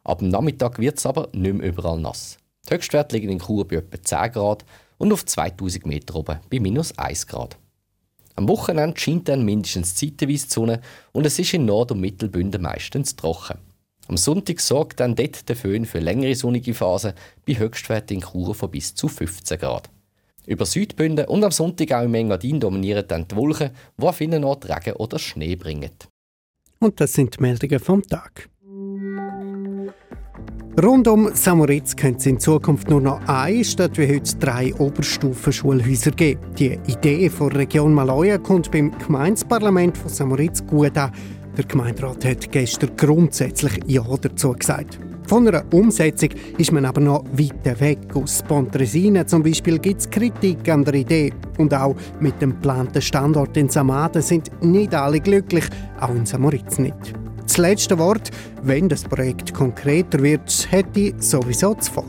Ab 0.03 0.19
dem 0.19 0.29
Nachmittag 0.29 0.79
wird 0.79 0.97
es 0.97 1.05
aber 1.05 1.29
nicht 1.33 1.55
mehr 1.55 1.67
überall 1.67 1.99
nass. 1.99 2.37
Die 2.67 2.73
Höchstwerte 2.73 3.15
liegen 3.15 3.29
in 3.29 3.39
Chur 3.39 3.67
bei 3.67 3.75
etwa 3.75 4.01
10 4.01 4.31
Grad 4.31 4.65
und 4.97 5.13
auf 5.13 5.25
2000 5.25 5.85
Meter 5.85 6.15
oben 6.15 6.39
bei 6.49 6.59
minus 6.59 6.97
1 6.97 7.27
Grad. 7.27 7.57
Am 8.35 8.47
Wochenende 8.47 8.99
scheint 8.99 9.27
dann 9.27 9.43
mindestens 9.43 9.95
zeitweise 9.95 10.47
die 10.47 10.53
Sonne 10.53 10.81
und 11.11 11.25
es 11.25 11.37
ist 11.37 11.53
in 11.53 11.65
Nord- 11.65 11.91
und 11.91 11.99
Mittelbünden 11.99 12.61
meistens 12.61 13.15
trocken. 13.15 13.59
Am 14.07 14.17
Sonntag 14.17 14.59
sorgt 14.61 14.99
dann 14.99 15.15
dort 15.15 15.47
der 15.47 15.55
Föhn 15.55 15.85
für 15.85 15.99
längere 15.99 16.33
sonnige 16.33 16.73
Phasen 16.73 17.13
bei 17.45 17.53
Höchstwerten 17.59 18.17
in 18.17 18.23
Chur 18.23 18.55
von 18.55 18.71
bis 18.71 18.95
zu 18.95 19.07
15 19.07 19.59
Grad. 19.59 19.89
Über 20.49 20.65
Südbünden 20.65 21.27
und 21.27 21.43
am 21.43 21.51
Sonntag 21.51 21.91
auch 21.91 22.03
im 22.03 22.15
Engadin 22.15 22.59
dominieren 22.59 23.05
dann 23.07 23.27
die 23.27 23.35
Wolken, 23.35 23.69
die 24.01 24.07
an 24.07 24.13
vielen 24.13 24.43
Orten 24.43 24.71
Regen 24.71 24.95
oder 24.95 25.19
Schnee 25.19 25.55
bringen. 25.55 25.91
Und 26.79 26.99
das 26.99 27.13
sind 27.13 27.37
die 27.37 27.41
Meldungen 27.43 27.79
vom 27.79 28.01
Tag. 28.01 28.49
Rund 30.81 31.07
um 31.07 31.29
Samoritz 31.35 31.95
könnte 31.95 32.17
es 32.17 32.25
in 32.25 32.39
Zukunft 32.39 32.89
nur 32.89 32.99
noch 32.99 33.21
eine 33.27 33.63
statt 33.63 33.95
wie 33.99 34.07
heute 34.07 34.37
drei 34.37 34.73
Oberstufenschulhäuser 34.73 36.11
geben. 36.11 36.41
Die 36.57 36.79
Idee 36.87 37.29
von 37.29 37.51
Region 37.51 37.93
Maloja 37.93 38.39
kommt 38.39 38.71
beim 38.71 38.97
Gemeindeparlament 38.97 39.99
von 39.99 40.09
Samoritz 40.09 40.65
gut 40.65 40.97
an. 40.97 41.11
Der 41.57 41.65
Gemeinderat 41.65 42.25
hat 42.25 42.51
gestern 42.51 42.97
grundsätzlich 42.97 43.83
Ja 43.85 44.03
dazu 44.19 44.53
gesagt. 44.53 44.99
Von 45.29 45.47
einer 45.47 45.63
Umsetzung 45.71 46.29
ist 46.57 46.71
man 46.71 46.85
aber 46.85 47.01
noch 47.01 47.23
weit 47.33 47.79
weg. 47.79 47.99
Aus 48.15 48.41
Pontresina 48.41 49.27
zum 49.27 49.43
Beispiel 49.43 49.77
gibt 49.77 50.01
es 50.01 50.09
Kritik 50.09 50.67
an 50.67 50.83
der 50.83 50.95
Idee. 50.95 51.31
Und 51.59 51.71
auch 51.71 51.95
mit 52.19 52.41
dem 52.41 52.53
geplanten 52.53 52.99
Standort 52.99 53.55
in 53.55 53.69
Samaden 53.69 54.23
sind 54.23 54.49
nicht 54.63 54.95
alle 54.95 55.19
glücklich, 55.19 55.65
auch 55.99 56.15
in 56.15 56.25
Samoritz 56.25 56.79
nicht. 56.79 57.13
Das 57.43 57.57
letzte 57.57 57.99
Wort, 57.99 58.31
wenn 58.63 58.89
das 58.89 59.03
Projekt 59.03 59.53
konkreter 59.53 60.19
wird, 60.23 60.67
hätte 60.71 61.13
sowieso 61.19 61.75
das 61.75 61.89
Volk. 61.89 62.07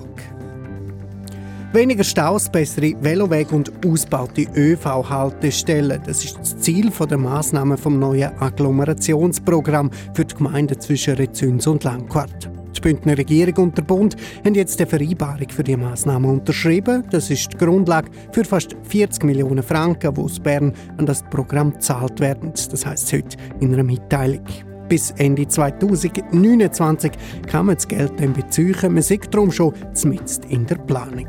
Weniger 1.74 2.04
Staus, 2.04 2.50
bessere 2.50 2.94
Velowege 3.02 3.54
und 3.54 3.70
ausbaute 3.84 4.46
ÖV-Haltestellen. 4.56 6.00
Das 6.06 6.24
ist 6.24 6.38
das 6.38 6.58
Ziel 6.58 6.90
der 6.90 7.18
Massnahmen 7.18 7.76
vom 7.76 7.98
neuen 7.98 8.30
Agglomerationsprogramm 8.40 9.90
für 10.14 10.24
die 10.24 10.34
Gemeinden 10.34 10.80
zwischen 10.80 11.16
Rezüns 11.16 11.66
und 11.66 11.84
Langquart. 11.84 12.50
Die 12.76 12.80
Bündner 12.80 13.18
Regierung 13.18 13.64
und 13.64 13.78
der 13.78 13.82
Bund 13.82 14.16
haben 14.44 14.54
jetzt 14.54 14.80
eine 14.80 14.88
Vereinbarung 14.88 15.48
für 15.48 15.64
die 15.64 15.76
Massnahmen 15.76 16.30
unterschrieben. 16.30 17.04
Das 17.10 17.30
ist 17.30 17.52
die 17.52 17.58
Grundlage 17.58 18.10
für 18.32 18.44
fast 18.44 18.76
40 18.82 19.24
Millionen 19.24 19.62
Franken, 19.62 20.14
die 20.14 20.20
aus 20.20 20.40
Bern 20.40 20.72
an 20.96 21.06
das 21.06 21.22
Programm 21.30 21.72
gezahlt 21.72 22.20
werden. 22.20 22.52
Das 22.52 22.86
heißt 22.86 23.12
heute 23.12 23.36
in 23.60 23.74
einer 23.74 23.82
Mitteilung. 23.82 24.44
Bis 24.88 25.12
Ende 25.18 25.46
2029 25.46 27.12
kann 27.46 27.66
man 27.66 27.76
das 27.76 27.86
Geld 27.86 28.12
dann 28.18 28.32
beziehen. 28.32 28.74
Man 28.92 29.02
sieht 29.02 29.32
darum 29.32 29.52
schon 29.52 29.72
zumindest 29.94 30.44
in 30.46 30.66
der 30.66 30.76
Planung. 30.76 31.28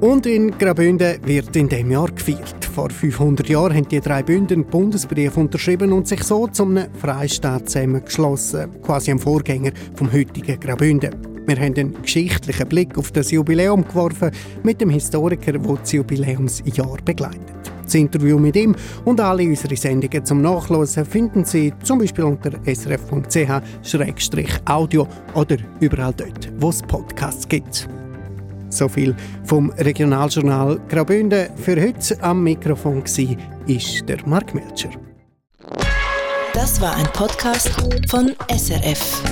Und 0.00 0.26
in 0.26 0.50
Graubünden 0.58 1.18
wird 1.26 1.54
in 1.56 1.68
dem 1.68 1.90
Jahr 1.90 2.10
gefeiert. 2.10 2.63
Vor 2.74 2.90
500 2.90 3.48
Jahren 3.48 3.72
haben 3.72 3.86
die 3.86 4.00
drei 4.00 4.24
Bünden 4.24 4.54
einen 4.54 4.64
Bundesbrief 4.64 5.36
unterschrieben 5.36 5.92
und 5.92 6.08
sich 6.08 6.24
so 6.24 6.48
zum 6.48 6.76
Freistaat 6.98 7.70
zusammengeschlossen, 7.70 8.82
quasi 8.82 9.12
am 9.12 9.20
Vorgänger 9.20 9.70
vom 9.94 10.12
heutigen 10.12 10.58
Graubünden. 10.58 11.14
Wir 11.46 11.54
haben 11.54 11.76
einen 11.76 12.02
geschichtlichen 12.02 12.68
Blick 12.68 12.98
auf 12.98 13.12
das 13.12 13.30
Jubiläum 13.30 13.86
geworfen 13.86 14.32
mit 14.64 14.80
dem 14.80 14.90
Historiker, 14.90 15.52
der 15.52 15.60
das 15.76 15.92
Jubiläumsjahr 15.92 16.96
begleitet. 17.04 17.40
Das 17.84 17.94
Interview 17.94 18.40
mit 18.40 18.56
ihm 18.56 18.74
und 19.04 19.20
alle 19.20 19.44
unsere 19.44 19.76
Sendungen 19.76 20.24
zum 20.24 20.42
Nachlesen 20.42 21.04
finden 21.04 21.44
Sie 21.44 21.72
zum 21.84 22.00
Beispiel 22.00 22.24
unter 22.24 22.50
srf.ch-audio 23.82 23.86
oder 25.34 25.58
überall 25.78 26.14
dort, 26.16 26.50
wo 26.58 26.70
es 26.70 26.82
Podcasts 26.82 27.46
gibt. 27.46 27.88
So 28.74 28.88
viel 28.88 29.14
vom 29.44 29.70
Regionaljournal 29.70 30.80
Graubünden. 30.88 31.48
Für 31.56 31.80
heute 31.80 32.20
am 32.22 32.42
Mikrofon 32.42 33.04
war 33.04 33.36
ist 33.66 34.08
der 34.08 34.18
Mark 34.26 34.52
Melcher. 34.52 34.90
Das 36.52 36.80
war 36.80 36.96
ein 36.96 37.06
Podcast 37.12 37.70
von 38.08 38.32
SRF. 38.50 39.22